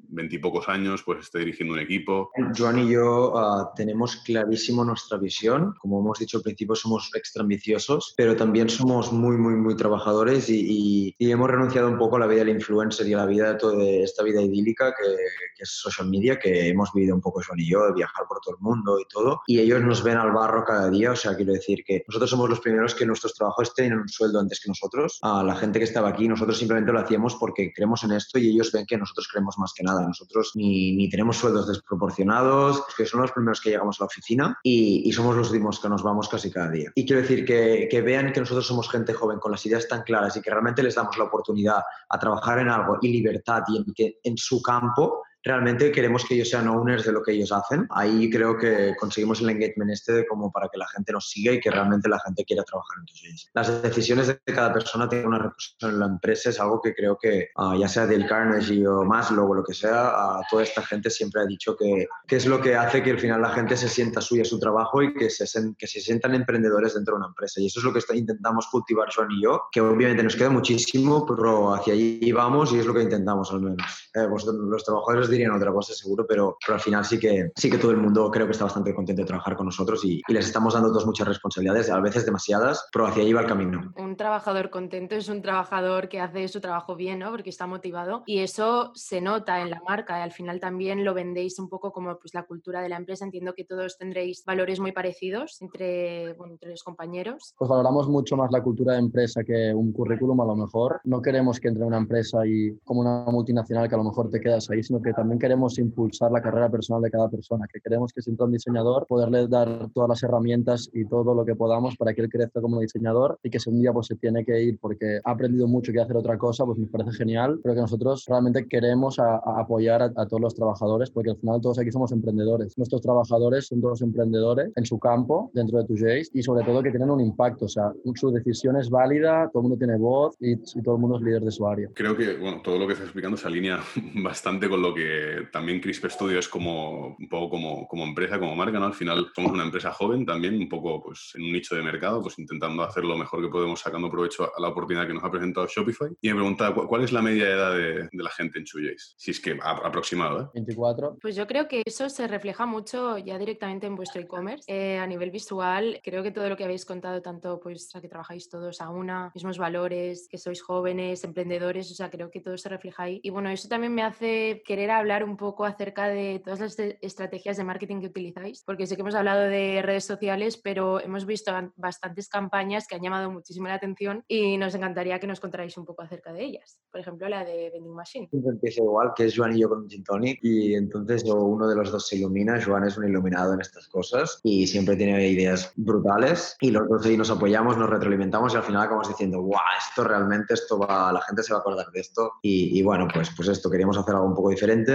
veintipocos 0.08 0.68
años 0.68 1.04
pues 1.04 1.20
esté 1.20 1.38
dirigiendo 1.38 1.74
un 1.74 1.80
equipo? 1.80 2.32
Joan 2.58 2.80
y 2.80 2.90
yo 2.90 3.32
uh, 3.32 3.68
tenemos 3.76 4.16
clarísimo 4.16 4.84
nuestra 4.84 5.16
visión. 5.16 5.74
Como 5.78 6.00
hemos 6.00 6.18
dicho 6.18 6.38
al 6.38 6.42
principio, 6.42 6.74
somos 6.74 7.08
extra 7.14 7.42
ambiciosos, 7.42 8.14
pero 8.16 8.34
también 8.34 8.68
somos 8.68 9.12
muy, 9.12 9.36
muy, 9.36 9.54
muy 9.54 9.76
trabajadores 9.76 10.50
y, 10.50 10.58
y, 10.58 11.14
y, 11.18 11.30
hemos 11.30 11.48
renunciado 11.48 11.86
un 11.86 11.96
poco 11.96 12.16
a 12.16 12.18
la 12.18 12.26
vida 12.26 12.40
del 12.40 12.56
influencer 12.56 13.06
y 13.06 13.14
a 13.14 13.18
la 13.18 13.26
vida 13.26 13.52
de 13.52 13.58
toda 13.60 13.84
esta 13.84 14.24
vida 14.24 14.42
idílica 14.42 14.92
que, 14.92 15.06
que, 15.06 15.62
es 15.62 15.70
social 15.70 16.08
media, 16.08 16.40
que 16.40 16.68
hemos 16.68 16.92
vivido 16.92 17.14
un 17.14 17.20
poco 17.20 17.40
Joan 17.46 17.60
y 17.60 17.70
yo, 17.70 17.86
de 17.86 17.92
viajar 17.92 18.26
por 18.26 18.40
todo 18.40 18.56
el 18.56 18.60
mundo 18.60 18.98
y 18.98 19.06
todo. 19.08 19.40
Y 19.46 19.60
ellos 19.60 19.80
nos 19.82 20.02
ven 20.02 20.18
al 20.18 20.32
barro 20.32 20.64
cada 20.64 20.90
día, 20.90 21.12
o 21.12 21.16
sea, 21.16 21.36
quiero 21.36 21.52
decir 21.52 21.84
que 21.84 22.02
nosotros 22.08 22.28
somos 22.28 22.50
los 22.50 22.58
primeros 22.58 22.96
que 22.96 23.06
nuestros 23.06 23.34
trabajos 23.34 23.72
tienen 23.72 24.00
un 24.00 24.08
sueldo 24.08 24.31
antes 24.40 24.60
que 24.60 24.68
nosotros. 24.68 25.18
A 25.22 25.42
la 25.42 25.54
gente 25.54 25.78
que 25.78 25.84
estaba 25.84 26.08
aquí, 26.08 26.28
nosotros 26.28 26.58
simplemente 26.58 26.92
lo 26.92 27.00
hacíamos 27.00 27.36
porque 27.36 27.72
creemos 27.74 28.04
en 28.04 28.12
esto 28.12 28.38
y 28.38 28.50
ellos 28.50 28.72
ven 28.72 28.86
que 28.86 28.98
nosotros 28.98 29.28
creemos 29.30 29.58
más 29.58 29.72
que 29.74 29.82
nada. 29.82 30.06
Nosotros 30.06 30.52
ni, 30.54 30.94
ni 30.96 31.08
tenemos 31.08 31.36
sueldos 31.36 31.68
desproporcionados, 31.68 32.84
que 32.96 33.06
son 33.06 33.20
los 33.20 33.32
primeros 33.32 33.60
que 33.60 33.70
llegamos 33.70 34.00
a 34.00 34.04
la 34.04 34.06
oficina 34.06 34.58
y, 34.62 35.08
y, 35.08 35.12
somos 35.12 35.36
los 35.36 35.48
últimos 35.48 35.80
que 35.80 35.88
nos 35.88 36.02
vamos 36.02 36.28
casi 36.28 36.50
cada 36.50 36.70
día. 36.70 36.90
Y 36.94 37.06
quiero 37.06 37.22
decir 37.22 37.44
que, 37.44 37.88
que 37.90 38.02
vean 38.02 38.32
que 38.32 38.40
nosotros 38.40 38.66
somos 38.66 38.90
gente 38.90 39.12
joven 39.12 39.38
con 39.38 39.52
las 39.52 39.64
ideas 39.66 39.88
tan 39.88 40.02
claras 40.02 40.36
y 40.36 40.40
que 40.40 40.50
realmente 40.50 40.82
les 40.82 40.94
damos 40.94 41.16
la 41.18 41.24
oportunidad 41.24 41.82
a 42.08 42.18
trabajar 42.18 42.58
en 42.58 42.68
algo 42.68 42.98
y 43.00 43.08
libertad 43.08 43.62
y 43.68 43.78
en, 43.78 43.84
que, 43.94 44.18
en 44.22 44.36
su 44.36 44.62
campo 44.62 45.22
realmente 45.42 45.90
queremos 45.90 46.24
que 46.24 46.34
ellos 46.34 46.50
sean 46.50 46.68
owners 46.68 47.04
de 47.04 47.12
lo 47.12 47.22
que 47.22 47.32
ellos 47.32 47.52
hacen. 47.52 47.86
Ahí 47.90 48.30
creo 48.30 48.56
que 48.56 48.94
conseguimos 48.98 49.40
el 49.40 49.50
engagement 49.50 49.90
este 49.90 50.26
como 50.26 50.50
para 50.50 50.68
que 50.68 50.78
la 50.78 50.86
gente 50.88 51.12
nos 51.12 51.28
siga 51.30 51.52
y 51.52 51.60
que 51.60 51.70
realmente 51.70 52.08
la 52.08 52.20
gente 52.20 52.44
quiera 52.44 52.62
trabajar 52.64 52.98
en 52.98 53.06
ellos. 53.08 53.50
Las 53.54 53.82
decisiones 53.82 54.28
de 54.28 54.38
cada 54.44 54.72
persona 54.72 55.08
tienen 55.08 55.28
una 55.28 55.38
repercusión 55.38 55.92
en 55.92 55.98
la 55.98 56.06
empresa, 56.06 56.50
es 56.50 56.60
algo 56.60 56.80
que 56.80 56.94
creo 56.94 57.18
que 57.20 57.48
uh, 57.56 57.76
ya 57.76 57.88
sea 57.88 58.06
Dale 58.06 58.26
Carnegie 58.26 58.86
o 58.86 59.04
Maslow 59.04 59.50
o 59.50 59.54
lo 59.54 59.64
que 59.64 59.74
sea, 59.74 60.12
uh, 60.16 60.42
toda 60.50 60.62
esta 60.62 60.82
gente 60.82 61.10
siempre 61.10 61.42
ha 61.42 61.46
dicho 61.46 61.76
que, 61.76 62.06
que, 62.26 62.36
es 62.36 62.46
lo 62.46 62.60
que 62.60 62.76
hace 62.76 63.02
que 63.02 63.10
al 63.10 63.18
final 63.18 63.40
la 63.40 63.50
gente 63.50 63.76
se 63.76 63.88
sienta 63.88 64.20
suya 64.20 64.44
su 64.44 64.58
trabajo 64.58 65.02
y 65.02 65.14
que 65.14 65.30
se, 65.30 65.46
que 65.76 65.86
se 65.86 66.00
sientan 66.00 66.34
emprendedores 66.34 66.94
dentro 66.94 67.14
de 67.14 67.18
una 67.18 67.28
empresa. 67.28 67.60
Y 67.60 67.66
eso 67.66 67.80
es 67.80 67.84
lo 67.84 67.92
que 67.92 67.98
está, 67.98 68.14
intentamos 68.14 68.68
cultivar 68.68 69.08
Joan 69.14 69.30
y 69.32 69.42
yo, 69.42 69.62
que 69.70 69.80
obviamente 69.80 70.22
nos 70.22 70.36
queda 70.36 70.50
muchísimo, 70.50 71.26
pero 71.26 71.74
hacia 71.74 71.94
allí 71.94 72.32
vamos 72.32 72.72
y 72.72 72.78
es 72.78 72.86
lo 72.86 72.94
que 72.94 73.02
intentamos 73.02 73.50
al 73.52 73.60
menos. 73.60 74.10
Eh, 74.14 74.26
vosotros, 74.26 74.56
los 74.56 74.84
trabajadores 74.84 75.28
dirían 75.32 75.52
otra 75.52 75.72
cosa 75.72 75.94
seguro, 75.94 76.26
pero, 76.26 76.56
pero 76.64 76.74
al 76.74 76.80
final 76.80 77.04
sí 77.04 77.18
que, 77.18 77.50
sí 77.56 77.70
que 77.70 77.78
todo 77.78 77.90
el 77.90 77.96
mundo 77.96 78.30
creo 78.30 78.46
que 78.46 78.52
está 78.52 78.64
bastante 78.64 78.94
contento 78.94 79.22
de 79.22 79.26
trabajar 79.26 79.56
con 79.56 79.66
nosotros 79.66 80.04
y, 80.04 80.22
y 80.26 80.32
les 80.32 80.46
estamos 80.46 80.74
dando 80.74 80.88
todas 80.88 81.06
muchas 81.06 81.26
responsabilidades, 81.26 81.90
a 81.90 82.00
veces 82.00 82.24
demasiadas, 82.24 82.86
pero 82.92 83.06
hacia 83.06 83.22
ahí 83.22 83.32
va 83.32 83.40
el 83.40 83.46
camino. 83.46 83.92
Un 83.96 84.16
trabajador 84.16 84.70
contento 84.70 85.14
es 85.14 85.28
un 85.28 85.42
trabajador 85.42 86.08
que 86.08 86.20
hace 86.20 86.48
su 86.48 86.60
trabajo 86.60 86.96
bien, 86.96 87.18
¿no? 87.20 87.30
Porque 87.30 87.50
está 87.50 87.66
motivado 87.66 88.22
y 88.26 88.38
eso 88.38 88.92
se 88.94 89.20
nota 89.20 89.60
en 89.60 89.70
la 89.70 89.80
marca 89.86 90.18
y 90.18 90.22
al 90.22 90.32
final 90.32 90.60
también 90.60 91.04
lo 91.04 91.14
vendéis 91.14 91.58
un 91.58 91.68
poco 91.68 91.92
como 91.92 92.18
pues, 92.18 92.34
la 92.34 92.44
cultura 92.44 92.80
de 92.80 92.88
la 92.88 92.96
empresa. 92.96 93.24
Entiendo 93.24 93.54
que 93.54 93.64
todos 93.64 93.98
tendréis 93.98 94.44
valores 94.44 94.80
muy 94.80 94.92
parecidos 94.92 95.60
entre, 95.60 96.34
bueno, 96.34 96.54
entre 96.54 96.70
los 96.70 96.82
compañeros. 96.82 97.54
Pues 97.56 97.68
valoramos 97.68 98.08
mucho 98.08 98.36
más 98.36 98.50
la 98.50 98.62
cultura 98.62 98.94
de 98.94 99.00
empresa 99.00 99.42
que 99.44 99.72
un 99.74 99.92
currículum 99.92 100.40
a 100.40 100.44
lo 100.44 100.56
mejor. 100.56 101.00
No 101.04 101.22
queremos 101.22 101.60
que 101.60 101.68
entre 101.68 101.84
una 101.84 101.98
empresa 101.98 102.46
y 102.46 102.76
como 102.84 103.00
una 103.00 103.24
multinacional 103.30 103.88
que 103.88 103.94
a 103.94 103.98
lo 103.98 104.04
mejor 104.04 104.30
te 104.30 104.40
quedas 104.40 104.68
ahí, 104.70 104.82
sino 104.82 105.00
que 105.00 105.12
también 105.22 105.38
queremos 105.38 105.78
impulsar 105.78 106.32
la 106.32 106.42
carrera 106.42 106.68
personal 106.68 107.00
de 107.00 107.08
cada 107.08 107.28
persona, 107.28 107.64
que 107.72 107.80
queremos 107.80 108.12
que 108.12 108.20
si 108.20 108.30
entra 108.30 108.46
un 108.46 108.50
diseñador, 108.50 109.06
poderle 109.06 109.46
dar 109.46 109.88
todas 109.94 110.08
las 110.08 110.22
herramientas 110.24 110.90
y 110.92 111.04
todo 111.04 111.32
lo 111.32 111.44
que 111.44 111.54
podamos 111.54 111.96
para 111.96 112.12
que 112.12 112.22
él 112.22 112.28
crezca 112.28 112.60
como 112.60 112.80
diseñador 112.80 113.38
y 113.40 113.48
que 113.48 113.60
si 113.60 113.70
un 113.70 113.80
día 113.80 113.92
pues 113.92 114.08
se 114.08 114.16
tiene 114.16 114.44
que 114.44 114.60
ir 114.60 114.78
porque 114.80 115.20
ha 115.24 115.30
aprendido 115.30 115.68
mucho 115.68 115.92
y 115.92 115.94
quiere 115.94 116.06
hacer 116.06 116.16
otra 116.16 116.36
cosa, 116.38 116.66
pues 116.66 116.76
nos 116.76 116.90
parece 116.90 117.12
genial, 117.12 117.60
pero 117.62 117.76
que 117.76 117.82
nosotros 117.82 118.24
realmente 118.26 118.66
queremos 118.66 119.20
apoyar 119.20 120.02
a, 120.02 120.26
todos 120.26 120.40
los 120.40 120.54
trabajadores 120.56 121.08
porque 121.10 121.30
al 121.30 121.36
final 121.36 121.60
todos 121.60 121.78
aquí 121.78 121.92
somos 121.92 122.10
emprendedores. 122.10 122.76
Nuestros 122.76 123.00
trabajadores 123.00 123.68
son 123.68 123.80
todos 123.80 124.02
emprendedores 124.02 124.72
en 124.74 124.84
su 124.84 124.98
campo, 124.98 125.52
dentro 125.54 125.78
de 125.78 125.84
tu 125.84 125.94
Jace 125.94 126.30
y 126.32 126.42
sobre 126.42 126.64
todo 126.64 126.82
que 126.82 126.90
tienen 126.90 127.10
un 127.10 127.20
impacto, 127.20 127.66
o 127.66 127.68
sea, 127.68 127.92
su 128.16 128.32
decisión 128.32 128.76
es 128.76 128.90
válida, 128.90 129.48
todo 129.52 129.62
el 129.62 129.68
mundo 129.68 129.78
tiene 129.78 129.96
voz 129.98 130.34
y, 130.40 130.56
todo 130.82 130.96
el 130.96 131.00
mundo 131.00 131.18
es 131.18 131.22
líder 131.22 131.42
de 131.42 131.52
su 131.52 131.64
área. 131.64 131.88
Creo 131.94 132.16
que, 132.16 132.36
bueno, 132.38 132.60
todo 132.64 132.76
lo 132.76 132.88
que 132.88 132.94
estás 132.94 133.06
explicando 133.06 133.36
se 133.36 133.46
alinea 133.46 133.78
bastante 134.24 134.68
con 134.68 134.82
lo 134.82 134.94
que 134.94 135.11
también 135.52 135.80
Crisp 135.80 136.06
Studio 136.06 136.38
es 136.38 136.48
como, 136.48 137.16
un 137.18 137.28
poco 137.28 137.50
como, 137.50 137.86
como 137.88 138.04
empresa, 138.04 138.38
como 138.38 138.54
marca, 138.54 138.78
¿no? 138.78 138.86
Al 138.86 138.94
final 138.94 139.30
somos 139.34 139.52
una 139.52 139.64
empresa 139.64 139.92
joven 139.92 140.24
también, 140.24 140.56
un 140.56 140.68
poco 140.68 141.02
pues 141.02 141.32
en 141.34 141.44
un 141.44 141.52
nicho 141.52 141.74
de 141.74 141.82
mercado, 141.82 142.20
pues 142.22 142.38
intentando 142.38 142.82
hacer 142.82 143.04
lo 143.04 143.16
mejor 143.16 143.42
que 143.42 143.48
podemos 143.48 143.80
sacando 143.80 144.10
provecho 144.10 144.50
a 144.56 144.60
la 144.60 144.68
oportunidad 144.68 145.06
que 145.06 145.14
nos 145.14 145.24
ha 145.24 145.30
presentado 145.30 145.66
Shopify. 145.66 146.10
Y 146.20 146.28
me 146.28 146.34
preguntaba, 146.34 146.86
¿cuál 146.86 147.04
es 147.04 147.12
la 147.12 147.22
media 147.22 147.48
edad 147.48 147.76
de, 147.76 148.08
la 148.12 148.30
gente 148.30 148.58
en 148.58 148.64
Chujace? 148.64 149.14
Si 149.16 149.30
es 149.30 149.40
que 149.40 149.58
aproximado, 149.62 150.42
¿eh? 150.42 150.46
24. 150.54 151.18
Pues 151.20 151.36
yo 151.36 151.46
creo 151.46 151.68
que 151.68 151.82
eso 151.84 152.08
se 152.08 152.26
refleja 152.28 152.66
mucho 152.66 153.18
ya 153.18 153.38
directamente 153.38 153.86
en 153.86 153.96
vuestro 153.96 154.20
e-commerce. 154.22 154.64
Eh, 154.66 154.98
a 154.98 155.06
nivel 155.06 155.30
visual, 155.30 156.00
creo 156.02 156.22
que 156.22 156.30
todo 156.30 156.48
lo 156.48 156.56
que 156.56 156.64
habéis 156.64 156.84
contado, 156.84 157.22
tanto 157.22 157.60
pues 157.60 157.94
a 157.94 158.00
que 158.00 158.08
trabajáis 158.08 158.48
todos 158.48 158.80
a 158.80 158.90
una, 158.90 159.30
mismos 159.34 159.58
valores, 159.58 160.28
que 160.28 160.38
sois 160.38 160.62
jóvenes, 160.62 161.24
emprendedores, 161.24 161.90
o 161.90 161.94
sea, 161.94 162.10
creo 162.10 162.30
que 162.30 162.40
todo 162.40 162.56
se 162.56 162.68
refleja 162.68 163.04
ahí. 163.04 163.20
Y 163.22 163.30
bueno, 163.30 163.50
eso 163.50 163.68
también 163.68 163.94
me 163.94 164.02
hace 164.02 164.62
querer 164.64 164.90
hablar 165.02 165.24
un 165.24 165.36
poco 165.36 165.64
acerca 165.64 166.08
de 166.08 166.40
todas 166.44 166.60
las 166.60 166.78
estrategias 167.00 167.56
de 167.56 167.64
marketing 167.64 168.00
que 168.00 168.06
utilizáis, 168.06 168.62
porque 168.64 168.86
sé 168.86 168.96
que 168.96 169.02
hemos 169.02 169.14
hablado 169.14 169.42
de 169.42 169.82
redes 169.82 170.04
sociales, 170.04 170.56
pero 170.56 171.00
hemos 171.00 171.26
visto 171.26 171.52
bastantes 171.76 172.28
campañas 172.28 172.86
que 172.86 172.94
han 172.94 173.02
llamado 173.02 173.30
muchísimo 173.30 173.68
la 173.68 173.74
atención 173.74 174.24
y 174.28 174.56
nos 174.56 174.74
encantaría 174.74 175.18
que 175.18 175.26
nos 175.26 175.40
contarais 175.40 175.76
un 175.76 175.84
poco 175.84 176.02
acerca 176.02 176.32
de 176.32 176.44
ellas. 176.44 176.78
Por 176.90 177.00
ejemplo, 177.00 177.28
la 177.28 177.44
de 177.44 177.70
Vending 177.70 177.94
Machine. 177.94 178.28
Siempre 178.30 178.52
empieza 178.52 178.82
igual, 178.82 179.12
que 179.14 179.24
es 179.26 179.36
Joan 179.36 179.56
y 179.56 179.60
yo 179.60 179.68
con 179.68 179.82
un 179.82 179.88
gin 179.88 180.04
tonic 180.04 180.38
y 180.42 180.74
entonces 180.74 181.24
uno 181.24 181.68
de 181.68 181.76
los 181.76 181.90
dos 181.90 182.06
se 182.06 182.16
ilumina. 182.16 182.60
Joan 182.64 182.84
es 182.84 182.96
un 182.96 183.08
iluminado 183.08 183.54
en 183.54 183.60
estas 183.60 183.88
cosas 183.88 184.40
y 184.42 184.66
siempre 184.66 184.96
tiene 184.96 185.28
ideas 185.28 185.72
brutales 185.76 186.56
y 186.60 186.70
los 186.70 186.88
dos 186.88 187.04
ahí 187.06 187.16
nos 187.16 187.30
apoyamos, 187.30 187.76
nos 187.76 187.90
retroalimentamos 187.90 188.54
y 188.54 188.56
al 188.56 188.62
final 188.62 188.82
acabamos 188.82 189.08
diciendo, 189.08 189.40
guau, 189.40 189.60
esto 189.78 190.04
realmente, 190.04 190.54
esto 190.54 190.78
va, 190.78 191.12
la 191.12 191.20
gente 191.22 191.42
se 191.42 191.52
va 191.52 191.58
a 191.58 191.60
acordar 191.60 191.90
de 191.90 192.00
esto. 192.00 192.32
Y, 192.42 192.78
y 192.78 192.82
bueno, 192.82 193.08
pues, 193.12 193.30
pues 193.36 193.48
esto, 193.48 193.70
queríamos 193.70 193.98
hacer 193.98 194.14
algo 194.14 194.26
un 194.26 194.34
poco 194.34 194.50
diferente. 194.50 194.91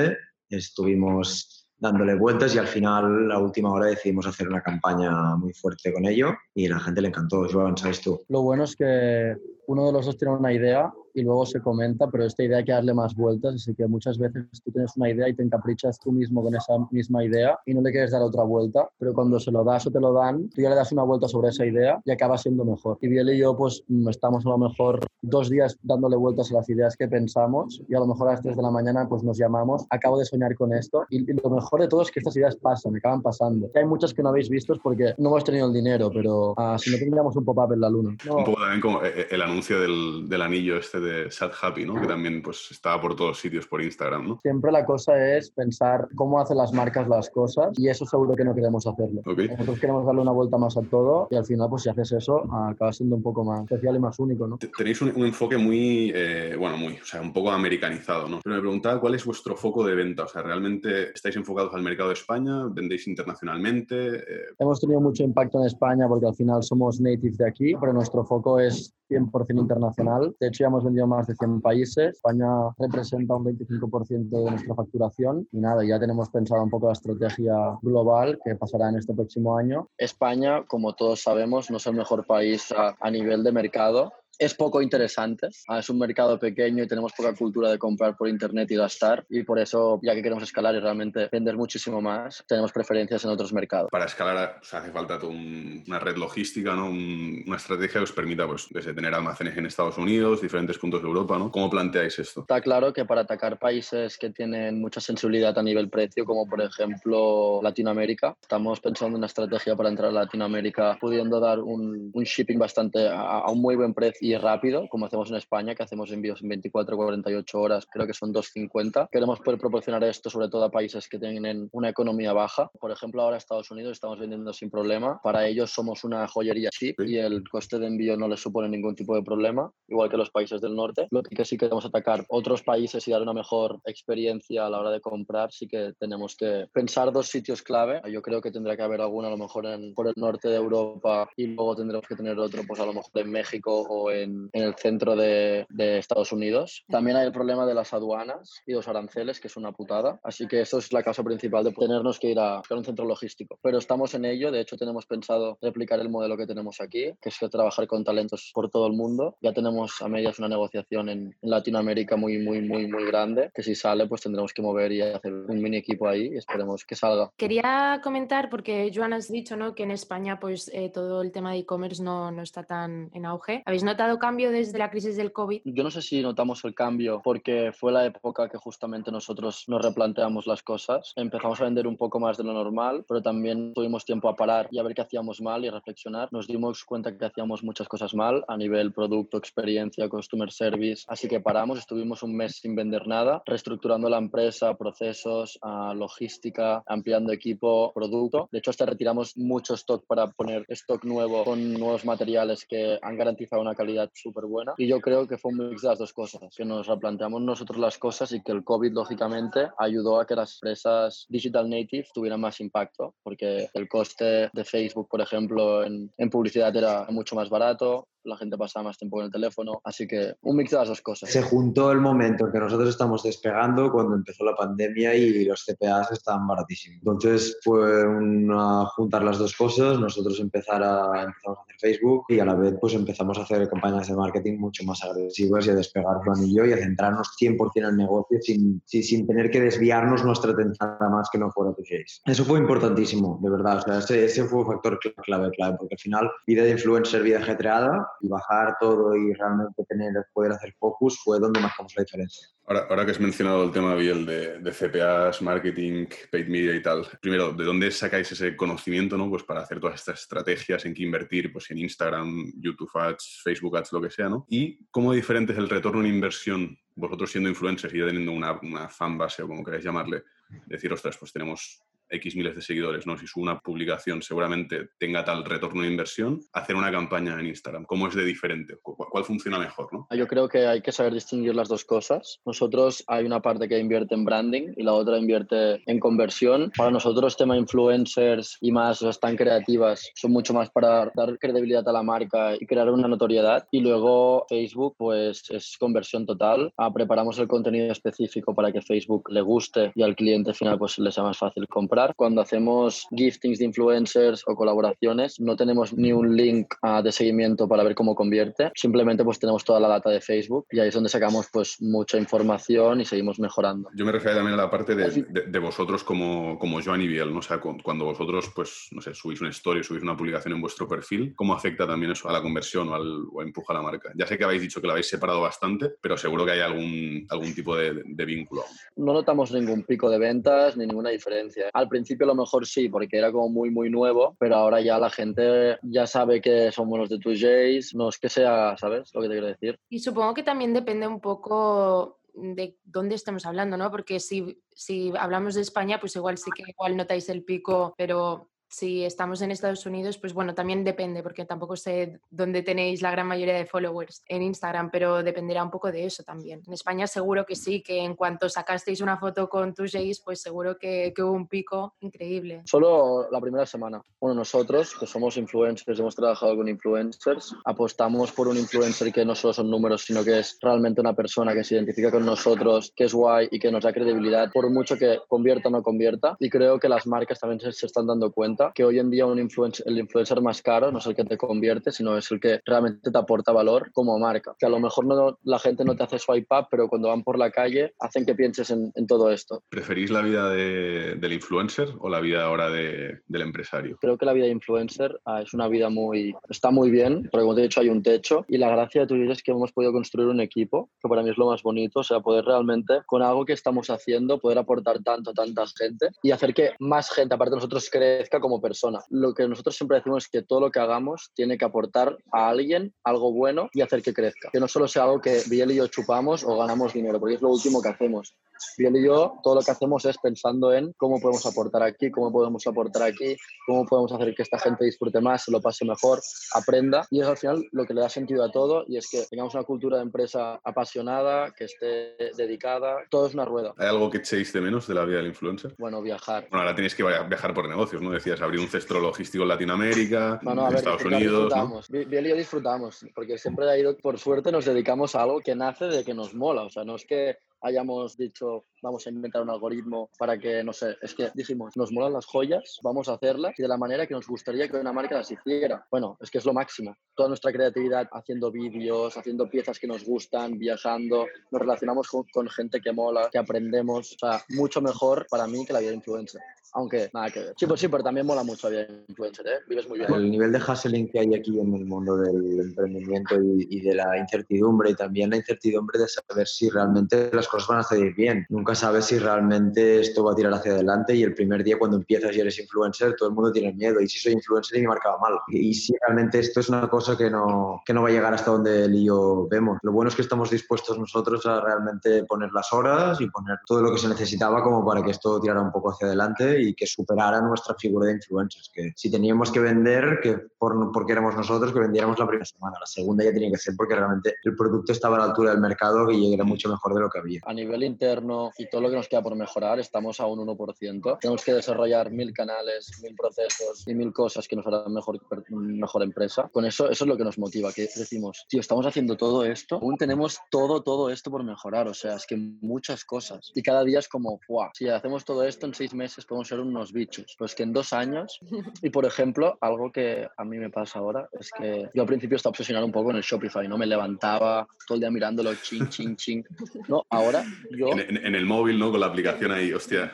Estuvimos 0.49 1.57
dándole 1.77 2.15
vueltas 2.15 2.55
y 2.55 2.57
al 2.57 2.67
final, 2.67 3.31
a 3.31 3.39
última 3.39 3.71
hora, 3.71 3.87
decidimos 3.87 4.25
hacer 4.25 4.47
una 4.47 4.61
campaña 4.61 5.35
muy 5.35 5.53
fuerte 5.53 5.93
con 5.93 6.05
ello 6.05 6.33
y 6.53 6.67
la 6.67 6.79
gente 6.79 7.01
le 7.01 7.09
encantó. 7.09 7.47
Joan, 7.51 7.77
¿sabes 7.77 8.01
tú? 8.01 8.23
Lo 8.29 8.41
bueno 8.41 8.63
es 8.63 8.75
que 8.75 9.35
uno 9.67 9.85
de 9.85 9.93
los 9.93 10.05
dos 10.05 10.17
tiene 10.17 10.35
una 10.35 10.53
idea 10.53 10.91
y 11.17 11.23
luego 11.23 11.47
se 11.47 11.59
comenta, 11.61 12.07
pero 12.11 12.25
esta 12.25 12.43
idea 12.43 12.57
hay 12.57 12.63
que 12.63 12.71
darle 12.71 12.93
más 12.93 13.15
vueltas, 13.15 13.55
así 13.55 13.73
que 13.73 13.87
muchas 13.87 14.19
veces 14.19 14.45
tú 14.63 14.71
tienes 14.71 14.95
una 14.97 15.09
idea 15.09 15.27
y 15.27 15.33
te 15.33 15.41
encaprichas 15.41 15.99
tú 15.99 16.11
mismo 16.11 16.43
con 16.43 16.53
esa 16.53 16.73
misma 16.91 17.25
idea 17.25 17.57
y 17.65 17.73
no 17.73 17.81
le 17.81 17.91
quieres 17.91 18.11
dar 18.11 18.21
otra 18.21 18.43
vuelta, 18.43 18.87
pero 18.99 19.15
cuando 19.15 19.39
se 19.39 19.51
lo 19.51 19.63
das 19.63 19.87
o 19.87 19.91
te 19.91 19.99
lo 19.99 20.13
dan, 20.13 20.47
tú 20.49 20.61
ya 20.61 20.69
le 20.69 20.75
das 20.75 20.91
una 20.91 21.01
vuelta 21.01 21.27
sobre 21.27 21.49
esa 21.49 21.65
idea 21.65 21.99
y 22.05 22.11
acaba 22.11 22.37
siendo 22.37 22.63
mejor. 22.63 22.99
Y 23.01 23.07
Biel 23.07 23.31
y 23.31 23.39
yo 23.39 23.57
pues 23.57 23.83
mm, 23.87 24.09
estamos 24.09 24.45
a 24.45 24.49
lo 24.49 24.59
mejor 24.59 24.99
dos 25.23 25.49
días 25.49 25.79
dándole 25.81 26.17
vueltas 26.17 26.51
a 26.51 26.55
las 26.55 26.69
ideas 26.69 26.95
que 26.95 27.07
pensamos 27.07 27.81
y 27.89 27.95
a 27.95 27.99
lo 27.99 28.05
mejor 28.05 28.27
a 28.27 28.31
las 28.33 28.43
3 28.43 28.55
de 28.55 28.61
la 28.61 28.69
mañana 28.69 29.09
pues 29.09 29.23
nos 29.23 29.39
llamamos, 29.39 29.87
acabo 29.89 30.19
de 30.19 30.25
soñar 30.25 30.53
con 30.53 30.71
esto 30.71 31.03
y, 31.09 31.25
lo 31.25 31.49
mejor 31.49 31.81
de 31.81 31.87
todo 31.87 32.03
es 32.03 32.11
que 32.11 32.19
estas 32.19 32.35
ideas 32.37 32.55
pasan, 32.57 32.95
acaban 32.95 33.23
pasando. 33.23 33.71
hay 33.73 33.85
muchas 33.85 34.13
que 34.13 34.21
no 34.21 34.29
habéis 34.29 34.49
visto 34.49 34.75
porque 34.83 35.15
no 35.17 35.29
hemos 35.29 35.43
tenido 35.43 35.65
el 35.65 35.73
dinero, 35.73 36.11
pero 36.13 36.53
ah, 36.57 36.77
si 36.77 36.91
no 36.91 36.97
tendríamos 36.97 37.35
un 37.35 37.43
pop-up 37.43 37.73
en 37.73 37.81
la 37.81 37.89
luna. 37.89 38.09
Un 38.29 38.43
poco 38.45 38.59
también 38.59 38.81
como 38.81 39.03
eh, 39.03 39.13
eh, 39.15 39.27
el 39.31 39.41
anuncio 39.41 39.79
del, 39.79 40.29
del 40.29 40.41
anillo 40.43 40.77
este 40.77 40.99
de 40.99 41.06
Sad 41.29 41.51
Happy, 41.61 41.85
¿no? 41.85 41.99
Que 41.99 42.07
también 42.07 42.41
pues 42.41 42.67
estaba 42.71 43.01
por 43.01 43.15
todos 43.15 43.39
sitios 43.39 43.67
por 43.67 43.81
Instagram, 43.81 44.27
¿no? 44.27 44.39
Siempre 44.41 44.71
la 44.71 44.85
cosa 44.85 45.37
es 45.37 45.51
pensar 45.51 46.07
cómo 46.15 46.39
hacen 46.39 46.57
las 46.57 46.73
marcas 46.73 47.07
las 47.07 47.29
cosas 47.29 47.77
y 47.77 47.89
eso 47.89 48.05
seguro 48.05 48.35
que 48.35 48.43
no 48.43 48.53
queremos 48.53 48.85
hacerlo. 48.87 49.21
Nosotros 49.25 49.79
queremos 49.79 50.05
darle 50.05 50.21
una 50.21 50.31
vuelta 50.31 50.57
más 50.57 50.77
a 50.77 50.81
todo 50.81 51.27
y 51.31 51.35
al 51.35 51.45
final 51.45 51.69
pues 51.69 51.83
si 51.83 51.89
haces 51.89 52.11
eso 52.11 52.43
acaba 52.53 52.91
siendo 52.93 53.15
un 53.15 53.23
poco 53.23 53.43
más 53.43 53.63
especial 53.63 53.95
y 53.95 53.99
más 53.99 54.19
único, 54.19 54.47
¿no? 54.47 54.57
Tenéis 54.57 55.01
un, 55.01 55.09
enfoque 55.25 55.57
muy, 55.57 56.11
eh, 56.13 56.55
bueno, 56.57 56.77
muy, 56.77 56.93
o 56.93 57.05
sea, 57.05 57.21
un 57.21 57.33
poco 57.33 57.51
americanizado, 57.51 58.27
¿no? 58.27 58.39
Pero 58.43 58.55
me 58.55 58.61
preguntaba 58.61 58.99
cuál 58.99 59.15
es 59.15 59.25
vuestro 59.25 59.55
foco 59.55 59.85
de 59.85 59.95
venta, 59.95 60.23
o 60.23 60.27
sea, 60.27 60.41
¿realmente 60.41 61.11
estáis 61.13 61.35
enfocados 61.35 61.73
al 61.73 61.81
mercado 61.81 62.09
de 62.09 62.13
España? 62.13 62.65
¿Vendéis 62.69 63.07
internacionalmente? 63.07 64.17
Eh, 64.17 64.45
Hemos 64.59 64.79
tenido 64.79 65.01
mucho 65.01 65.23
impacto 65.23 65.59
en 65.59 65.65
España 65.65 66.07
porque 66.07 66.27
al 66.27 66.35
final 66.35 66.63
somos 66.63 66.99
native 66.99 67.35
de 67.37 67.47
aquí, 67.47 67.75
pero 67.79 67.93
nuestro 67.93 68.23
foco 68.23 68.59
es 68.59 68.93
100% 69.09 69.59
internacional. 69.59 70.35
De 70.39 70.47
hecho, 70.47 70.63
ya 70.63 70.67
hemos 70.67 70.83
vendido 70.83 70.96
más 71.05 71.27
de 71.27 71.35
100 71.35 71.61
países. 71.61 72.15
España 72.15 72.47
representa 72.77 73.35
un 73.35 73.45
25% 73.45 74.29
de 74.29 74.51
nuestra 74.51 74.75
facturación 74.75 75.47
y 75.51 75.59
nada, 75.59 75.83
ya 75.85 75.99
tenemos 75.99 76.29
pensado 76.29 76.63
un 76.63 76.69
poco 76.69 76.87
la 76.87 76.93
estrategia 76.93 77.55
global 77.81 78.39
que 78.43 78.55
pasará 78.55 78.89
en 78.89 78.97
este 78.97 79.13
próximo 79.13 79.57
año. 79.57 79.89
España, 79.97 80.65
como 80.65 80.93
todos 80.93 81.21
sabemos, 81.21 81.69
no 81.69 81.77
es 81.77 81.87
el 81.87 81.93
mejor 81.93 82.25
país 82.25 82.71
a, 82.71 82.95
a 82.99 83.11
nivel 83.11 83.43
de 83.43 83.51
mercado 83.51 84.13
es 84.39 84.53
poco 84.53 84.81
interesante. 84.81 85.49
Ah, 85.67 85.79
es 85.79 85.89
un 85.89 85.97
mercado 85.97 86.37
pequeño 86.37 86.83
y 86.83 86.87
tenemos 86.87 87.13
poca 87.13 87.33
cultura 87.33 87.71
de 87.71 87.79
comprar 87.79 88.15
por 88.15 88.27
internet 88.27 88.69
y 88.71 88.75
gastar. 88.75 89.25
Y 89.29 89.43
por 89.43 89.59
eso, 89.59 89.99
ya 90.03 90.13
que 90.13 90.21
queremos 90.21 90.43
escalar 90.43 90.75
y 90.75 90.79
realmente 90.79 91.29
vender 91.31 91.55
muchísimo 91.57 92.01
más, 92.01 92.43
tenemos 92.47 92.71
preferencias 92.71 93.23
en 93.23 93.31
otros 93.31 93.51
mercados. 93.53 93.89
Para 93.91 94.05
escalar 94.05 94.59
hace 94.61 94.91
falta 94.91 95.19
una 95.25 95.99
red 95.99 96.17
logística, 96.17 96.75
¿no? 96.75 96.89
una 96.89 97.55
estrategia 97.55 97.99
que 97.99 98.03
os 98.03 98.11
permita 98.11 98.47
pues, 98.47 98.67
desde 98.69 98.93
tener 98.93 99.13
almacenes 99.13 99.57
en 99.57 99.65
Estados 99.65 99.97
Unidos, 99.97 100.41
diferentes 100.41 100.77
puntos 100.77 101.01
de 101.01 101.07
Europa. 101.07 101.37
¿no? 101.37 101.51
¿Cómo 101.51 101.69
planteáis 101.69 102.19
esto? 102.19 102.41
Está 102.41 102.61
claro 102.61 102.93
que 102.93 103.05
para 103.05 103.21
atacar 103.21 103.57
países 103.57 104.17
que 104.17 104.29
tienen 104.29 104.79
mucha 104.79 105.01
sensibilidad 105.01 105.57
a 105.57 105.63
nivel 105.63 105.89
precio, 105.89 106.25
como 106.25 106.47
por 106.47 106.61
ejemplo 106.61 107.59
Latinoamérica, 107.63 108.35
estamos 108.41 108.79
pensando 108.79 109.15
en 109.15 109.19
una 109.19 109.27
estrategia 109.27 109.75
para 109.75 109.89
entrar 109.89 110.09
a 110.09 110.13
Latinoamérica 110.13 110.97
pudiendo 110.99 111.39
dar 111.39 111.59
un, 111.59 112.11
shipping 112.27 112.59
bastante 112.59 113.07
a, 113.07 113.39
a 113.39 113.51
un 113.51 113.61
muy 113.61 113.75
buen 113.75 113.93
precio 113.93 114.26
y 114.27 114.35
rápido, 114.35 114.89
como 114.89 115.05
hacemos 115.05 115.29
en 115.29 115.37
España, 115.37 115.73
que 115.73 115.83
hacemos 115.83 116.11
envíos 116.11 116.41
en 116.41 116.49
24 116.49 116.95
o 116.95 116.97
48 116.97 117.61
horas, 117.61 117.87
creo 117.89 118.05
que 118.05 118.13
son 118.13 118.33
250. 118.33 119.07
Queremos 119.09 119.39
poder 119.39 119.57
proporcionar 119.57 120.03
esto 120.03 120.29
sobre 120.29 120.49
todo 120.49 120.65
a 120.65 120.69
países 120.69 121.07
que 121.07 121.17
tienen 121.17 121.69
una 121.71 121.89
economía 121.89 122.33
baja. 122.33 122.69
Por 122.77 122.91
ejemplo, 122.91 123.21
ahora 123.21 123.37
Estados 123.37 123.71
Unidos 123.71 123.93
estamos 123.93 124.19
vendiendo 124.19 124.51
sin 124.51 124.69
problema. 124.69 125.21
Para 125.23 125.47
ellos 125.47 125.71
somos 125.71 126.03
una 126.03 126.27
joyería 126.27 126.71
chip 126.71 126.99
y 126.99 127.17
el 127.17 127.47
coste 127.49 127.79
de 127.79 127.87
envío 127.87 128.17
no 128.17 128.27
les 128.27 128.41
supone 128.41 128.67
ningún 128.67 128.95
tipo 128.95 129.15
de 129.15 129.23
problema, 129.23 129.71
igual 129.87 130.09
que 130.09 130.17
los 130.17 130.29
países 130.29 130.59
del 130.59 130.75
norte. 130.75 131.07
Lo 131.09 131.23
que 131.23 131.45
sí 131.45 131.57
queremos 131.57 131.85
atacar 131.85 132.25
otros 132.27 132.63
países 132.63 133.07
y 133.07 133.11
dar 133.11 133.21
una 133.21 133.33
mejor 133.33 133.79
experiencia 133.85 134.65
a 134.65 134.69
la 134.69 134.79
hora 134.79 134.91
de 134.91 134.99
comprar, 134.99 135.53
sí 135.53 135.69
que 135.69 135.93
tenemos 135.97 136.35
que 136.35 136.65
pensar 136.73 137.13
dos 137.13 137.27
sitios 137.27 137.61
clave. 137.61 138.01
Yo 138.11 138.21
creo 138.21 138.41
que 138.41 138.51
tendrá 138.51 138.75
que 138.75 138.83
haber 138.83 138.99
alguno 138.99 139.27
a 139.27 139.31
lo 139.31 139.37
mejor 139.37 139.67
en, 139.67 139.93
por 139.93 140.07
el 140.07 140.13
norte 140.17 140.49
de 140.49 140.57
Europa 140.57 141.29
y 141.37 141.47
luego 141.47 141.77
tendremos 141.77 142.05
que 142.05 142.15
tener 142.15 142.37
otro 142.37 142.63
pues 142.67 142.81
a 142.81 142.85
lo 142.85 142.93
mejor 142.93 143.11
en 143.13 143.31
México 143.31 143.81
o 143.81 144.11
en 144.11 144.16
en, 144.23 144.49
el 144.53 144.75
centro 144.75 145.15
de, 145.15 145.65
Estados 145.77 146.31
Unidos. 146.31 146.83
También 146.87 147.17
hay 147.17 147.25
el 147.25 147.31
problema 147.31 147.65
de 147.65 147.73
las 147.73 147.93
aduanas 147.93 148.61
y 148.65 148.73
los 148.73 148.87
aranceles, 148.87 149.39
que 149.39 149.47
es 149.47 149.57
una 149.57 149.71
putada. 149.71 150.19
Así 150.23 150.47
que 150.47 150.61
eso 150.61 150.77
es 150.77 150.91
la 150.93 151.03
causa 151.03 151.23
principal 151.23 151.63
de 151.63 151.71
tenernos 151.71 152.19
que 152.19 152.31
ir 152.31 152.39
a 152.39 152.57
buscar 152.57 152.77
un 152.77 152.85
centro 152.85 153.05
logístico. 153.05 153.57
Pero 153.61 153.77
estamos 153.77 154.13
en 154.13 154.25
ello. 154.25 154.51
De 154.51 154.61
hecho, 154.61 154.77
tenemos 154.77 155.05
pensado 155.05 155.57
replicar 155.61 155.99
el 155.99 156.09
modelo 156.09 156.37
que 156.37 156.45
tenemos 156.45 156.79
aquí, 156.81 157.13
que 157.21 157.29
es 157.29 157.37
trabajar 157.49 157.87
con 157.87 158.03
talentos 158.03 158.51
por 158.53 158.69
todo 158.69 158.87
el 158.87 158.93
mundo. 158.93 159.35
Ya 159.41 159.53
tenemos 159.53 160.01
a 160.01 160.07
medias 160.07 160.39
una 160.39 160.49
negociación 160.49 161.09
en, 161.09 161.35
Latinoamérica 161.41 162.15
muy, 162.15 162.39
muy, 162.39 162.61
muy, 162.61 162.87
muy 162.87 163.05
grande, 163.05 163.51
que 163.53 163.63
si 163.63 163.75
sale, 163.75 164.07
pues 164.07 164.21
tendremos 164.21 164.53
que 164.53 164.61
mover 164.61 164.91
y 164.91 165.01
hacer 165.01 165.33
un 165.33 165.61
mini 165.61 165.77
equipo 165.77 166.07
ahí 166.07 166.29
y 166.33 166.37
esperemos 166.37 166.85
que 166.85 166.95
salga. 166.95 167.31
Quería 167.37 167.99
comentar, 168.03 168.49
porque 168.49 168.91
Joan 168.93 169.13
has 169.13 169.31
dicho 169.31 169.55
¿no? 169.55 169.75
que 169.75 169.83
en 169.83 169.91
España 169.91 170.39
pues 170.39 170.69
eh, 170.73 170.89
todo 170.89 171.21
el 171.21 171.31
tema 171.31 171.51
de 171.51 171.59
e-commerce 171.59 172.03
no, 172.03 172.31
no 172.31 172.41
está 172.41 172.63
tan 172.63 173.09
en 173.13 173.25
auge. 173.25 173.63
¿Habéis 173.65 173.83
notado 173.83 174.06
notado 174.07 174.19
cambio 174.19 174.51
desde 174.51 174.77
la 174.77 174.89
crisis 174.89 175.17
del 175.17 175.31
COVID? 175.31 175.61
Yo 175.65 175.83
no 175.83 175.91
sé 175.91 176.01
si 176.01 176.21
notamos 176.21 176.63
el 176.63 176.73
cambio 176.73 177.21
porque 177.23 177.71
fue 177.73 177.91
la 177.91 178.05
época 178.05 178.47
que 178.49 178.57
justamente 178.57 179.11
nosotros 179.11 179.65
nos 179.67 179.83
replanteamos 179.83 180.47
las 180.47 180.63
cosas. 180.63 181.13
Empezamos 181.15 181.59
a 181.59 181.65
vender 181.65 181.87
un 181.87 181.97
poco 181.97 182.19
más 182.19 182.37
de 182.37 182.43
lo 182.43 182.53
normal, 182.53 183.03
pero 183.07 183.21
también 183.21 183.73
tuvimos 183.73 184.05
tiempo 184.05 184.29
a 184.29 184.35
parar 184.35 184.69
y 184.71 184.79
a 184.79 184.83
ver 184.83 184.93
qué 184.93 185.01
hacíamos 185.01 185.41
mal 185.41 185.65
y 185.65 185.69
reflexionar. 185.69 186.29
Nos 186.31 186.47
dimos 186.47 186.85
cuenta 186.85 187.17
que 187.17 187.25
hacíamos 187.25 187.63
muchas 187.63 187.87
cosas 187.87 188.13
mal 188.13 188.45
a 188.47 188.55
nivel 188.55 188.93
producto, 188.93 189.37
experiencia, 189.37 190.07
customer 190.07 190.51
service. 190.51 191.03
Así 191.07 191.27
que 191.27 191.39
paramos, 191.39 191.79
estuvimos 191.79 192.23
un 192.23 192.35
mes 192.35 192.57
sin 192.57 192.75
vender 192.75 193.07
nada, 193.07 193.41
reestructurando 193.45 194.09
la 194.09 194.17
empresa, 194.17 194.75
procesos, 194.77 195.59
logística, 195.95 196.83
ampliando 196.85 197.33
equipo, 197.33 197.91
producto. 197.93 198.47
De 198.51 198.59
hecho, 198.59 198.71
hasta 198.71 198.85
retiramos 198.85 199.35
mucho 199.37 199.73
stock 199.73 200.05
para 200.07 200.27
poner 200.27 200.65
stock 200.69 201.03
nuevo 201.03 201.43
con 201.43 201.73
nuevos 201.73 202.05
materiales 202.05 202.65
que 202.65 202.97
han 203.01 203.17
garantizado 203.17 203.61
una 203.61 203.75
calidad 203.75 203.96
súper 204.13 204.45
buena. 204.45 204.73
Y 204.77 204.87
yo 204.87 204.99
creo 204.99 205.27
que 205.27 205.37
fue 205.37 205.51
un 205.51 205.69
mix 205.69 205.81
de 205.81 205.89
las 205.89 205.99
dos 205.99 206.13
cosas, 206.13 206.41
que 206.55 206.65
nos 206.65 206.87
replanteamos 206.87 207.41
nosotros 207.41 207.77
las 207.79 207.97
cosas 207.97 208.31
y 208.31 208.41
que 208.41 208.51
el 208.51 208.63
COVID, 208.63 208.91
lógicamente, 208.91 209.69
ayudó 209.77 210.19
a 210.19 210.25
que 210.25 210.35
las 210.35 210.55
empresas 210.55 211.25
digital 211.29 211.69
native 211.69 212.07
tuvieran 212.13 212.41
más 212.41 212.59
impacto, 212.59 213.15
porque 213.23 213.69
el 213.73 213.87
coste 213.87 214.49
de 214.51 214.65
Facebook, 214.65 215.07
por 215.09 215.21
ejemplo, 215.21 215.83
en, 215.83 216.11
en 216.17 216.29
publicidad 216.29 216.75
era 216.75 217.07
mucho 217.09 217.35
más 217.35 217.49
barato, 217.49 218.07
la 218.27 218.37
gente 218.37 218.57
pasaba 218.57 218.85
más 218.85 218.97
tiempo 218.97 219.19
en 219.19 219.27
el 219.27 219.31
teléfono, 219.31 219.81
así 219.83 220.07
que 220.07 220.35
un 220.41 220.57
mix 220.57 220.71
de 220.71 220.77
las 220.77 220.89
dos 220.89 221.01
cosas. 221.01 221.29
Se 221.29 221.41
juntó 221.41 221.91
el 221.91 221.99
momento 221.99 222.45
en 222.45 222.51
que 222.51 222.59
nosotros 222.59 222.89
estamos 222.89 223.23
despegando 223.23 223.91
cuando 223.91 224.15
empezó 224.15 224.43
la 224.43 224.55
pandemia 224.55 225.15
y 225.15 225.45
los 225.45 225.65
CPAs 225.65 226.11
estaban 226.11 226.47
baratísimos. 226.47 226.99
Entonces 226.99 227.57
fue 227.63 228.05
una, 228.05 228.85
juntar 228.87 229.23
las 229.23 229.37
dos 229.37 229.55
cosas, 229.55 229.99
nosotros 229.99 230.39
empezar 230.39 230.83
a, 230.83 231.23
empezamos 231.23 231.59
a 231.59 231.61
hacer 231.61 231.75
Facebook 231.79 232.25
y 232.29 232.39
a 232.39 232.45
la 232.45 232.55
vez 232.55 232.75
pues 232.79 232.93
empezamos 232.93 233.37
a 233.37 233.41
hacer 233.41 233.67
campañas 233.69 234.07
de 234.07 234.15
marketing 234.15 234.57
mucho 234.57 234.83
más 234.83 235.03
agresivas 235.03 235.65
y 235.67 235.69
a 235.69 235.75
despegar 235.75 236.17
Juan 236.23 236.43
y 236.43 236.55
yo 236.55 236.65
y 236.65 236.73
a 236.73 236.77
centrarnos 236.77 237.29
100% 237.39 237.71
en 237.75 237.85
el 237.85 237.97
negocio 237.97 238.39
sin, 238.41 238.81
sin, 238.85 239.25
tener 239.27 239.49
que 239.49 239.61
desviarnos 239.61 240.23
nuestra 240.23 240.51
atención 240.51 240.97
nada 240.99 241.09
más 241.09 241.29
que 241.31 241.37
no 241.37 241.51
fuera 241.51 241.73
tu 241.73 241.83
Eso 242.25 242.45
fue 242.45 242.59
importantísimo, 242.59 243.39
de 243.41 243.49
verdad. 243.49 243.77
O 243.77 243.81
sea, 243.81 243.99
ese, 243.99 244.25
ese 244.25 244.43
fue 244.45 244.59
un 244.59 244.67
factor 244.67 244.99
clave, 245.23 245.49
clave, 245.51 245.77
porque 245.77 245.95
al 245.95 245.99
final 245.99 246.31
vida 246.45 246.63
de 246.63 246.71
influencer, 246.71 247.23
vida 247.23 247.39
ajetreada, 247.39 248.07
y 248.21 248.27
bajar 248.27 248.75
todo 248.79 249.15
y 249.15 249.33
realmente 249.33 249.83
tener, 249.85 250.13
poder 250.33 250.53
hacer 250.53 250.73
focus 250.79 251.19
fue 251.23 251.39
donde 251.39 251.59
marcamos 251.59 251.93
la 251.95 252.03
diferencia. 252.03 252.47
Ahora, 252.65 252.87
ahora 252.89 253.05
que 253.05 253.11
has 253.11 253.19
mencionado 253.19 253.63
el 253.63 253.71
tema, 253.71 253.95
Biel, 253.95 254.25
de, 254.25 254.59
de, 254.59 254.71
CPAs, 254.71 255.41
marketing, 255.41 256.05
paid 256.29 256.47
media 256.47 256.75
y 256.75 256.81
tal, 256.81 257.07
primero, 257.21 257.53
¿de 257.53 257.63
dónde 257.63 257.89
sacáis 257.91 258.29
ese 258.31 258.57
conocimiento 258.57 259.17
¿no? 259.17 259.29
pues 259.29 259.43
para 259.43 259.61
hacer 259.61 259.79
todas 259.79 259.95
estas 259.95 260.21
estrategias, 260.21 260.83
en 260.85 260.93
qué 260.93 261.03
invertir 261.03 261.51
pues 261.53 261.71
en 261.71 261.77
Instagram, 261.77 262.51
YouTube 262.57 262.91
Ads, 262.93 263.41
Facebook 263.43 263.77
Ads, 263.77 263.93
lo 263.93 264.01
que 264.01 264.09
sea? 264.09 264.27
¿no? 264.27 264.45
¿Y 264.49 264.85
cómo 264.91 265.13
diferente 265.13 265.53
es 265.53 265.59
el 265.59 265.69
retorno 265.69 266.01
en 266.01 266.07
inversión, 266.07 266.77
vosotros 266.95 267.31
siendo 267.31 267.49
influencers 267.49 267.93
y 267.93 267.99
ya 267.99 268.05
teniendo 268.05 268.33
una, 268.33 268.59
una 268.61 268.89
fan 268.89 269.17
base 269.17 269.43
o 269.43 269.47
como 269.47 269.63
queráis 269.63 269.85
llamarle, 269.85 270.23
decir, 270.65 270.91
ostras, 270.91 271.17
pues 271.17 271.31
tenemos 271.31 271.86
X 272.09 272.35
miles 272.35 272.55
de 272.55 272.61
seguidores, 272.61 273.05
¿no? 273.05 273.17
Si 273.17 273.27
sube 273.27 273.43
una 273.43 273.59
publicación 273.59 274.21
seguramente 274.21 274.89
tenga 274.97 275.23
tal 275.25 275.43
retorno 275.43 275.81
de 275.81 275.89
inversión, 275.89 276.41
hacer 276.53 276.75
una 276.75 276.91
campaña 276.91 277.39
en 277.39 277.47
Instagram, 277.47 277.85
¿cómo 277.85 278.07
es 278.07 278.15
de 278.15 278.23
diferente? 278.23 278.77
¿Cuál 278.81 279.25
funciona 279.25 279.59
mejor, 279.59 279.91
no? 279.91 280.07
Yo 280.15 280.27
creo 280.27 280.47
que 280.47 280.67
hay 280.67 280.81
que 280.81 280.91
saber 280.91 281.13
distinguir 281.13 281.55
las 281.55 281.67
dos 281.67 281.85
cosas. 281.85 282.39
Nosotros 282.45 283.03
hay 283.07 283.25
una 283.25 283.41
parte 283.41 283.67
que 283.67 283.77
invierte 283.79 284.15
en 284.15 284.25
branding 284.25 284.73
y 284.75 284.83
la 284.83 284.93
otra 284.93 285.17
invierte 285.17 285.81
en 285.85 285.99
conversión. 285.99 286.71
Para 286.75 286.91
nosotros 286.91 287.35
tema 287.35 287.57
influencers 287.57 288.57
y 288.61 288.71
más 288.71 289.01
o 289.01 289.11
tan 289.13 289.35
creativas 289.35 290.11
son 290.15 290.31
mucho 290.31 290.53
más 290.53 290.69
para 290.69 291.11
dar 291.15 291.37
credibilidad 291.39 291.87
a 291.87 291.91
la 291.91 292.03
marca 292.03 292.55
y 292.59 292.65
crear 292.65 292.89
una 292.89 293.07
notoriedad. 293.07 293.67
Y 293.71 293.79
luego 293.79 294.45
Facebook 294.49 294.95
pues 294.97 295.43
es 295.49 295.77
conversión 295.79 296.25
total. 296.25 296.71
Ah, 296.77 296.93
preparamos 296.93 297.39
el 297.39 297.47
contenido 297.47 297.91
específico 297.91 298.53
para 298.53 298.71
que 298.71 298.81
Facebook 298.81 299.29
le 299.31 299.41
guste 299.41 299.91
y 299.95 300.03
al 300.03 300.15
cliente 300.15 300.53
final 300.53 300.77
pues 300.77 300.97
le 300.99 301.11
sea 301.11 301.23
más 301.23 301.37
fácil 301.37 301.67
comprar 301.67 301.96
cuando 302.15 302.41
hacemos 302.41 303.07
giftings 303.15 303.59
de 303.59 303.65
influencers 303.65 304.43
o 304.45 304.55
colaboraciones, 304.55 305.39
no 305.39 305.55
tenemos 305.55 305.93
ni 305.93 306.11
un 306.11 306.35
link 306.35 306.73
uh, 306.83 307.01
de 307.01 307.11
seguimiento 307.11 307.67
para 307.67 307.83
ver 307.83 307.95
cómo 307.95 308.13
convierte. 308.13 308.71
Simplemente 308.75 309.23
pues 309.23 309.39
tenemos 309.39 309.63
toda 309.63 309.79
la 309.79 309.87
data 309.87 310.09
de 310.09 310.21
Facebook 310.21 310.67
y 310.69 310.79
ahí 310.79 310.89
es 310.89 310.93
donde 310.93 311.09
sacamos 311.09 311.47
pues 311.51 311.81
mucha 311.81 312.17
información 312.17 313.01
y 313.01 313.05
seguimos 313.05 313.39
mejorando. 313.39 313.89
Yo 313.95 314.05
me 314.05 314.11
refiero 314.11 314.37
también 314.37 314.53
a 314.59 314.63
la 314.63 314.69
parte 314.69 314.95
de, 314.95 315.09
de, 315.09 315.41
de 315.47 315.59
vosotros 315.59 316.03
como, 316.03 316.57
como 316.59 316.81
Joan 316.81 317.01
y 317.01 317.07
Biel, 317.07 317.33
¿no? 317.33 317.39
O 317.39 317.41
sea, 317.41 317.59
cuando 317.59 318.05
vosotros 318.05 318.51
pues, 318.55 318.87
no 318.91 319.01
sé, 319.01 319.13
subís 319.13 319.41
una 319.41 319.49
historia, 319.49 319.83
subís 319.83 320.03
una 320.03 320.15
publicación 320.15 320.53
en 320.53 320.61
vuestro 320.61 320.87
perfil, 320.87 321.33
¿cómo 321.35 321.53
afecta 321.53 321.87
también 321.87 322.11
eso 322.11 322.29
a 322.29 322.33
la 322.33 322.41
conversión 322.41 322.89
o, 322.89 322.95
al, 322.95 323.25
o 323.31 323.41
empuja 323.41 323.73
a 323.73 323.77
la 323.77 323.81
marca? 323.81 324.11
Ya 324.15 324.27
sé 324.27 324.37
que 324.37 324.43
habéis 324.43 324.61
dicho 324.61 324.81
que 324.81 324.87
lo 324.87 324.93
habéis 324.93 325.09
separado 325.09 325.41
bastante, 325.41 325.91
pero 326.01 326.17
seguro 326.17 326.45
que 326.45 326.51
hay 326.51 326.59
algún, 326.59 327.25
algún 327.29 327.53
tipo 327.55 327.75
de, 327.75 328.03
de 328.05 328.25
vínculo. 328.25 328.63
No 328.95 329.13
notamos 329.13 329.51
ningún 329.51 329.83
pico 329.83 330.09
de 330.09 330.19
ventas 330.19 330.77
ni 330.77 330.85
ninguna 330.85 331.09
diferencia. 331.09 331.69
Al 331.73 331.86
principio 331.89 332.25
a 332.25 332.27
lo 332.27 332.35
mejor 332.35 332.65
sí, 332.65 332.89
porque 332.89 333.17
era 333.17 333.31
como 333.31 333.49
muy, 333.49 333.69
muy 333.69 333.89
nuevo, 333.89 334.35
pero 334.39 334.55
ahora 334.55 334.81
ya 334.81 334.97
la 334.97 335.09
gente 335.09 335.77
ya 335.83 336.07
sabe 336.07 336.41
que 336.41 336.71
somos 336.71 336.99
los 336.99 337.09
de 337.09 337.17
2Js, 337.17 337.95
no 337.95 338.09
es 338.09 338.17
que 338.17 338.29
sea, 338.29 338.75
¿sabes 338.77 339.13
lo 339.13 339.21
que 339.21 339.27
te 339.27 339.33
quiero 339.33 339.47
decir? 339.47 339.79
Y 339.89 339.99
supongo 339.99 340.33
que 340.33 340.43
también 340.43 340.73
depende 340.73 341.07
un 341.07 341.19
poco 341.19 342.19
de 342.33 342.77
dónde 342.83 343.15
estamos 343.15 343.45
hablando, 343.45 343.77
¿no? 343.77 343.89
Porque 343.89 344.19
si, 344.19 344.61
si 344.71 345.11
hablamos 345.17 345.55
de 345.55 345.61
España, 345.61 345.99
pues 345.99 346.15
igual 346.15 346.37
sí 346.37 346.51
que 346.55 346.63
igual 346.67 346.95
notáis 346.95 347.29
el 347.29 347.43
pico, 347.43 347.95
pero 347.97 348.49
si 348.69 349.05
estamos 349.05 349.41
en 349.41 349.51
Estados 349.51 349.85
Unidos, 349.85 350.17
pues 350.17 350.33
bueno, 350.33 350.53
también 350.53 350.83
depende, 350.83 351.23
porque 351.23 351.45
tampoco 351.45 351.75
sé 351.75 352.19
dónde 352.29 352.63
tenéis 352.63 353.01
la 353.01 353.11
gran 353.11 353.27
mayoría 353.27 353.55
de 353.55 353.65
followers 353.65 354.23
en 354.27 354.41
Instagram, 354.41 354.91
pero 354.91 355.23
dependerá 355.23 355.63
un 355.63 355.71
poco 355.71 355.91
de 355.91 356.05
eso 356.05 356.23
también. 356.23 356.61
En 356.67 356.73
España 356.73 357.07
seguro 357.07 357.45
que 357.45 357.55
sí, 357.55 357.81
que 357.81 357.99
en 357.99 358.15
cuanto 358.15 358.49
sacasteis 358.49 359.01
una 359.01 359.17
foto 359.17 359.47
con 359.47 359.73
tus 359.73 359.91
Jays, 359.91 360.21
pues 360.21 360.41
seguro 360.41 360.77
que, 360.77 361.13
que, 361.15 361.23
hubo 361.23 361.31
un 361.31 361.47
pico 361.47 361.95
increíble. 362.01 362.61
Solo 362.65 363.29
la 363.31 363.39
primera 363.39 363.65
semana. 363.65 364.01
Bueno, 364.19 364.35
nosotros, 364.35 364.95
que 364.99 365.07
somos 365.07 365.37
influencers, 365.37 365.99
hemos 365.99 366.15
trabajado 366.15 366.55
con 366.57 366.67
influencers, 366.67 367.55
apostamos 367.65 368.31
por 368.31 368.47
un 368.47 368.57
influencer 368.57 369.11
que 369.13 369.25
no 369.25 369.35
solo 369.35 369.53
son 369.53 369.69
números, 369.69 370.03
sino 370.03 370.23
que 370.23 370.39
es 370.39 370.57
realmente 370.61 371.01
una 371.01 371.13
persona 371.13 371.53
que 371.53 371.63
se 371.63 371.75
identifica 371.75 372.11
con 372.11 372.25
nosotros, 372.25 372.91
que 372.95 373.05
es 373.05 373.13
guay 373.13 373.47
y 373.51 373.59
que 373.59 373.71
nos 373.71 373.83
da 373.83 373.93
credibilidad, 373.93 374.51
por 374.51 374.69
mucho 374.69 374.97
que 374.97 375.19
convierta 375.27 375.69
o 375.69 375.71
no 375.71 375.83
convierta. 375.83 376.35
Y 376.39 376.49
creo 376.49 376.79
que 376.79 376.89
las 376.89 377.07
marcas 377.07 377.39
también 377.39 377.59
se, 377.59 377.71
se 377.71 377.85
están 377.85 378.07
dando 378.07 378.31
cuenta 378.31 378.56
que 378.73 378.83
hoy 378.83 378.99
en 378.99 379.09
día 379.09 379.25
un 379.25 379.39
influencer, 379.39 379.85
el 379.87 379.99
influencer 379.99 380.41
más 380.41 380.61
caro 380.61 380.91
no 380.91 380.99
es 380.99 381.05
el 381.05 381.15
que 381.15 381.23
te 381.23 381.37
convierte, 381.37 381.91
sino 381.91 382.17
es 382.17 382.31
el 382.31 382.39
que 382.39 382.59
realmente 382.65 383.11
te 383.11 383.17
aporta 383.17 383.51
valor 383.51 383.91
como 383.93 384.17
marca. 384.19 384.55
Que 384.57 384.65
a 384.65 384.69
lo 384.69 384.79
mejor 384.79 385.05
no, 385.05 385.37
la 385.43 385.59
gente 385.59 385.83
no 385.83 385.95
te 385.95 386.03
hace 386.03 386.19
swipe 386.19 386.47
up, 386.55 386.67
pero 386.69 386.87
cuando 386.87 387.09
van 387.09 387.23
por 387.23 387.37
la 387.37 387.51
calle 387.51 387.93
hacen 387.99 388.25
que 388.25 388.35
pienses 388.35 388.69
en, 388.69 388.91
en 388.95 389.07
todo 389.07 389.31
esto. 389.31 389.63
¿Preferís 389.69 390.11
la 390.11 390.21
vida 390.21 390.49
de, 390.49 391.15
del 391.15 391.33
influencer 391.33 391.89
o 391.99 392.09
la 392.09 392.19
vida 392.19 392.43
ahora 392.43 392.69
de, 392.69 393.19
del 393.27 393.41
empresario? 393.41 393.97
Creo 393.99 394.17
que 394.17 394.25
la 394.25 394.33
vida 394.33 394.45
de 394.45 394.51
influencer 394.51 395.19
ah, 395.25 395.41
es 395.41 395.53
una 395.53 395.67
vida 395.67 395.89
muy... 395.89 396.35
está 396.49 396.71
muy 396.71 396.91
bien, 396.91 397.27
porque 397.31 397.43
como 397.43 397.55
te 397.55 397.61
he 397.61 397.63
dicho 397.63 397.81
hay 397.81 397.89
un 397.89 398.03
techo 398.03 398.45
y 398.47 398.57
la 398.57 398.69
gracia 398.69 399.01
de 399.01 399.07
tu 399.07 399.15
vida 399.15 399.33
es 399.33 399.43
que 399.43 399.51
hemos 399.51 399.71
podido 399.71 399.91
construir 399.91 400.27
un 400.27 400.39
equipo, 400.39 400.89
que 401.01 401.09
para 401.09 401.23
mí 401.23 401.29
es 401.29 401.37
lo 401.37 401.47
más 401.47 401.63
bonito, 401.63 401.99
o 401.99 402.03
sea, 402.03 402.19
poder 402.19 402.45
realmente 402.45 403.01
con 403.05 403.21
algo 403.21 403.45
que 403.45 403.53
estamos 403.53 403.89
haciendo, 403.89 404.39
poder 404.39 404.57
aportar 404.57 405.01
tanto, 405.03 405.33
tanta 405.33 405.65
gente 405.77 406.09
y 406.23 406.31
hacer 406.31 406.53
que 406.53 406.71
más 406.79 407.09
gente, 407.11 407.35
aparte 407.35 407.51
de 407.51 407.57
nosotros, 407.57 407.89
crezca 407.89 408.39
como 408.47 408.61
persona. 408.61 409.03
Lo 409.09 409.33
que 409.33 409.47
nosotros 409.47 409.75
siempre 409.75 409.97
decimos 409.97 410.23
es 410.23 410.29
que 410.29 410.41
todo 410.41 410.61
lo 410.61 410.71
que 410.71 410.79
hagamos 410.79 411.31
tiene 411.35 411.57
que 411.57 411.65
aportar 411.65 412.17
a 412.31 412.47
alguien 412.47 412.93
algo 413.03 413.33
bueno 413.33 413.69
y 413.73 413.81
hacer 413.81 414.01
que 414.01 414.13
crezca. 414.13 414.49
Que 414.51 414.59
no 414.59 414.67
solo 414.67 414.87
sea 414.87 415.03
algo 415.03 415.19
que 415.19 415.41
Biel 415.49 415.71
y 415.71 415.75
yo 415.75 415.87
chupamos 415.87 416.43
o 416.43 416.57
ganamos 416.57 416.93
dinero, 416.93 417.19
porque 417.19 417.35
es 417.35 417.41
lo 417.41 417.49
último 417.49 417.81
que 417.81 417.89
hacemos. 417.89 418.35
Biel 418.77 418.95
y 418.95 419.05
yo 419.05 419.39
todo 419.43 419.55
lo 419.55 419.61
que 419.61 419.71
hacemos 419.71 420.05
es 420.05 420.17
pensando 420.17 420.73
en 420.73 420.93
cómo 420.97 421.19
podemos 421.19 421.45
aportar 421.45 421.83
aquí, 421.83 422.09
cómo 422.09 422.31
podemos 422.31 422.65
aportar 422.65 423.03
aquí, 423.03 423.35
cómo 423.65 423.85
podemos 423.85 424.11
hacer 424.13 424.33
que 424.33 424.43
esta 424.43 424.57
gente 424.57 424.85
disfrute 424.85 425.21
más, 425.21 425.43
se 425.43 425.51
lo 425.51 425.61
pase 425.61 425.85
mejor, 425.85 426.21
aprenda. 426.53 427.05
Y 427.11 427.21
es 427.21 427.27
al 427.27 427.37
final 427.37 427.67
lo 427.71 427.85
que 427.85 427.93
le 427.93 428.01
da 428.01 428.09
sentido 428.09 428.43
a 428.43 428.51
todo 428.51 428.85
y 428.87 428.97
es 428.97 429.09
que 429.09 429.25
tengamos 429.29 429.53
una 429.53 429.63
cultura 429.63 429.97
de 429.97 430.03
empresa 430.03 430.59
apasionada, 430.63 431.51
que 431.51 431.65
esté 431.65 432.15
dedicada. 432.37 432.95
Todo 433.09 433.27
es 433.27 433.33
una 433.33 433.45
rueda. 433.45 433.73
¿Hay 433.77 433.87
algo 433.87 434.09
que 434.09 434.19
echéis 434.19 434.53
de 434.53 434.61
menos 434.61 434.87
de 434.87 434.93
la 434.93 435.05
vida 435.05 435.17
del 435.17 435.27
influencer? 435.27 435.75
Bueno, 435.77 436.01
viajar. 436.01 436.47
Bueno, 436.49 436.63
ahora 436.63 436.75
tenéis 436.75 436.95
que 436.95 437.03
viajar 437.03 437.53
por 437.53 437.67
negocios, 437.67 438.01
¿no? 438.01 438.11
Decías 438.11 438.36
abrir 438.41 438.59
un 438.59 438.67
centro 438.67 438.99
logístico 438.99 439.43
en 439.43 439.49
Latinoamérica, 439.49 440.39
no, 440.43 440.55
no, 440.55 440.63
en 440.63 440.69
ver, 440.69 440.77
Estados 440.77 441.05
Unidos. 441.05 441.53
¿no? 441.55 441.81
Biel 441.89 442.25
y 442.25 442.29
yo 442.29 442.35
disfrutamos, 442.35 443.05
porque 443.13 443.37
siempre 443.37 443.69
ha 443.69 443.77
ido, 443.77 443.97
por 443.97 444.17
suerte 444.17 444.51
nos 444.51 444.65
dedicamos 444.65 445.15
a 445.15 445.23
algo 445.23 445.41
que 445.41 445.55
nace 445.55 445.85
de 445.85 446.03
que 446.03 446.13
nos 446.13 446.33
mola. 446.33 446.63
O 446.63 446.69
sea, 446.69 446.83
no 446.83 446.95
es 446.95 447.05
que 447.05 447.37
hayamos 447.61 448.17
dicho 448.17 448.65
vamos 448.81 449.05
a 449.05 449.09
inventar 449.09 449.41
un 449.41 449.49
algoritmo 449.49 450.09
para 450.17 450.37
que, 450.37 450.63
no 450.63 450.73
sé, 450.73 450.95
es 451.01 451.13
que 451.13 451.31
dijimos, 451.33 451.75
nos 451.75 451.91
molan 451.91 452.13
las 452.13 452.25
joyas, 452.25 452.79
vamos 452.83 453.09
a 453.09 453.13
hacerlas 453.13 453.53
y 453.57 453.61
de 453.61 453.67
la 453.67 453.77
manera 453.77 454.05
que 454.05 454.13
nos 454.13 454.27
gustaría 454.27 454.69
que 454.69 454.77
una 454.77 454.93
marca 454.93 455.15
las 455.15 455.31
hiciera. 455.31 455.85
Bueno, 455.91 456.17
es 456.21 456.29
que 456.31 456.37
es 456.37 456.45
lo 456.45 456.53
máximo. 456.53 456.95
Toda 457.15 457.29
nuestra 457.29 457.51
creatividad 457.51 458.07
haciendo 458.11 458.51
vídeos, 458.51 459.17
haciendo 459.17 459.49
piezas 459.49 459.79
que 459.79 459.87
nos 459.87 460.05
gustan, 460.05 460.57
viajando, 460.57 461.25
nos 461.51 461.61
relacionamos 461.61 462.07
con, 462.07 462.25
con 462.31 462.47
gente 462.49 462.79
que 462.81 462.91
mola, 462.91 463.29
que 463.31 463.37
aprendemos, 463.37 464.13
o 464.13 464.19
sea, 464.19 464.43
mucho 464.49 464.81
mejor 464.81 465.25
para 465.29 465.47
mí 465.47 465.65
que 465.65 465.73
la 465.73 465.79
vida 465.79 465.91
de 465.91 465.97
influencer. 465.97 466.41
Aunque 466.73 467.09
nada 467.13 467.29
que 467.31 467.39
ver. 467.39 467.53
Sí, 467.57 467.65
pues 467.65 467.79
sí, 467.79 467.87
pero 467.87 468.03
también 468.03 468.25
mola 468.27 468.43
mucho 468.43 468.69
la 468.69 468.81
vida 468.81 468.93
de 468.93 469.05
influencer, 469.07 469.47
¿eh? 469.47 469.59
Vives 469.67 469.87
muy 469.87 469.99
bien. 469.99 470.13
El 470.13 470.29
nivel 470.29 470.51
de 470.51 470.59
hustling 470.59 471.09
que 471.09 471.19
hay 471.19 471.33
aquí 471.33 471.57
en 471.59 471.73
el 471.73 471.85
mundo 471.85 472.17
del 472.17 472.59
emprendimiento 472.59 473.41
y, 473.41 473.67
y 473.69 473.81
de 473.81 473.95
la 473.95 474.17
incertidumbre 474.17 474.91
y 474.91 474.95
también 474.95 475.29
la 475.29 475.37
incertidumbre 475.37 475.97
de 475.97 476.07
saber 476.07 476.47
si 476.47 476.69
realmente 476.69 477.31
las 477.33 477.47
cosas 477.47 477.67
van 477.69 477.79
a 477.79 477.83
salir 477.83 478.13
bien. 478.13 478.45
Nunca 478.49 478.66
sabes 478.75 479.05
si 479.05 479.19
realmente 479.19 479.99
esto 480.01 480.23
va 480.23 480.31
a 480.31 480.35
tirar 480.35 480.53
hacia 480.53 480.73
adelante 480.73 481.15
y 481.15 481.23
el 481.23 481.33
primer 481.33 481.63
día 481.63 481.77
cuando 481.77 481.97
empiezas 481.97 482.35
y 482.35 482.39
eres 482.39 482.59
influencer 482.59 483.15
todo 483.15 483.29
el 483.29 483.35
mundo 483.35 483.51
tiene 483.51 483.73
miedo 483.73 483.99
y 484.01 484.07
si 484.07 484.19
soy 484.19 484.33
influencer 484.33 484.77
y 484.77 484.81
me 484.81 484.89
marcaba 484.89 485.17
mal. 485.19 485.39
Y, 485.47 485.69
y 485.69 485.73
si 485.73 485.93
realmente 486.05 486.39
esto 486.39 486.59
es 486.59 486.69
una 486.69 486.89
cosa 486.89 487.17
que 487.17 487.29
no, 487.29 487.81
que 487.85 487.93
no 487.93 488.01
va 488.01 488.09
a 488.09 488.11
llegar 488.11 488.33
hasta 488.33 488.51
donde 488.51 488.85
él 488.85 488.95
y 488.95 489.05
yo 489.05 489.47
vemos. 489.49 489.77
Lo 489.81 489.91
bueno 489.91 490.09
es 490.09 490.15
que 490.15 490.21
estamos 490.21 490.49
dispuestos 490.49 490.97
nosotros 490.97 491.45
a 491.45 491.61
realmente 491.61 492.23
poner 492.25 492.51
las 492.51 492.71
horas 492.73 493.19
y 493.21 493.29
poner 493.29 493.59
todo 493.65 493.81
lo 493.81 493.91
que 493.91 493.97
se 493.97 494.07
necesitaba 494.07 494.63
como 494.63 494.85
para 494.85 495.03
que 495.03 495.11
esto 495.11 495.39
tirara 495.39 495.61
un 495.61 495.71
poco 495.71 495.91
hacia 495.91 496.07
adelante 496.07 496.61
y 496.61 496.73
que 496.73 496.85
superara 496.85 497.41
nuestra 497.41 497.75
figura 497.75 498.07
de 498.07 498.13
influencers. 498.13 498.71
Que 498.73 498.91
si 498.95 499.11
teníamos 499.11 499.51
que 499.51 499.59
vender, 499.59 500.19
que 500.21 500.37
por, 500.57 500.91
porque 500.91 501.13
éramos 501.13 501.35
nosotros, 501.35 501.71
que 501.73 501.79
vendiéramos 501.79 502.19
la 502.19 502.27
primera 502.27 502.45
semana. 502.45 502.77
La 502.79 502.85
segunda 502.85 503.23
ya 503.23 503.31
tenía 503.31 503.51
que 503.51 503.57
ser 503.57 503.75
porque 503.77 503.95
realmente 503.95 504.35
el 504.43 504.55
producto 504.55 504.91
estaba 504.91 505.17
a 505.17 505.19
la 505.19 505.25
altura 505.25 505.51
del 505.51 505.61
mercado 505.61 506.09
y 506.11 506.33
era 506.33 506.43
mucho 506.43 506.69
mejor 506.69 506.93
de 506.93 507.01
lo 507.01 507.09
que 507.09 507.19
había. 507.19 507.41
A 507.45 507.53
nivel 507.53 507.83
interno 507.83 508.51
y 508.57 508.69
todo 508.69 508.81
lo 508.81 508.89
que 508.89 508.95
nos 508.95 509.07
queda 509.07 509.21
por 509.21 509.35
mejorar, 509.35 509.79
estamos 509.79 510.19
a 510.19 510.25
un 510.25 510.39
1%. 510.39 511.19
Tenemos 511.19 511.43
que 511.43 511.53
desarrollar 511.53 512.11
mil 512.11 512.33
canales, 512.33 512.91
mil 513.01 513.15
procesos 513.15 513.87
y 513.87 513.93
mil 513.93 514.11
cosas 514.13 514.47
que 514.47 514.55
nos 514.55 514.65
harán 514.67 514.93
mejor, 514.93 515.19
mejor 515.49 516.03
empresa. 516.03 516.49
Con 516.51 516.65
eso, 516.65 516.89
eso 516.89 517.03
es 517.03 517.07
lo 517.07 517.17
que 517.17 517.23
nos 517.23 517.37
motiva, 517.37 517.71
que 517.73 517.83
decimos, 517.83 518.45
tío, 518.47 518.59
estamos 518.59 518.85
haciendo 518.85 519.15
todo 519.15 519.45
esto, 519.45 519.75
aún 519.75 519.97
tenemos 519.97 520.39
todo, 520.49 520.81
todo 520.81 521.09
esto 521.09 521.31
por 521.31 521.43
mejorar. 521.43 521.87
O 521.87 521.93
sea, 521.93 522.15
es 522.15 522.25
que 522.25 522.37
muchas 522.37 523.05
cosas. 523.05 523.51
Y 523.55 523.61
cada 523.61 523.83
día 523.83 523.99
es 523.99 524.07
como, 524.07 524.39
¡guau! 524.47 524.69
Si 524.73 524.87
hacemos 524.87 525.25
todo 525.25 525.43
esto 525.43 525.65
en 525.65 525.73
seis 525.73 525.93
meses, 525.93 526.25
podemos 526.25 526.47
ser 526.47 526.59
unos 526.59 526.91
bichos. 526.91 527.35
Pues 527.37 527.55
que 527.55 527.63
en 527.63 527.73
dos 527.73 527.93
años, 527.93 528.39
y 528.81 528.89
por 528.89 529.05
ejemplo, 529.05 529.57
algo 529.61 529.91
que 529.91 530.27
a 530.35 530.43
mí 530.43 530.57
me 530.57 530.69
pasa 530.69 530.99
ahora 530.99 531.29
es 531.39 531.51
que 531.51 531.89
yo 531.93 532.01
al 532.01 532.07
principio 532.07 532.37
estaba 532.37 532.51
obsesionado 532.51 532.85
un 532.85 532.91
poco 532.91 533.11
en 533.11 533.17
el 533.17 533.23
Shopify, 533.23 533.67
¿no? 533.67 533.77
Me 533.77 533.85
levantaba 533.85 534.67
todo 534.87 534.95
el 534.95 535.01
día 535.01 535.11
mirándolo, 535.11 535.53
ching, 535.55 535.89
ching, 535.89 536.15
ching. 536.15 536.43
No, 536.87 537.05
ahora 537.09 537.43
yo... 537.71 537.89
En, 537.91 537.99
en, 537.99 538.17
en 538.25 538.35
el 538.35 538.45
móvil, 538.47 538.79
¿no? 538.79 538.91
Con 538.91 538.99
la 538.99 539.07
aplicación 539.07 539.51
ahí, 539.51 539.73
hostia. 539.73 540.11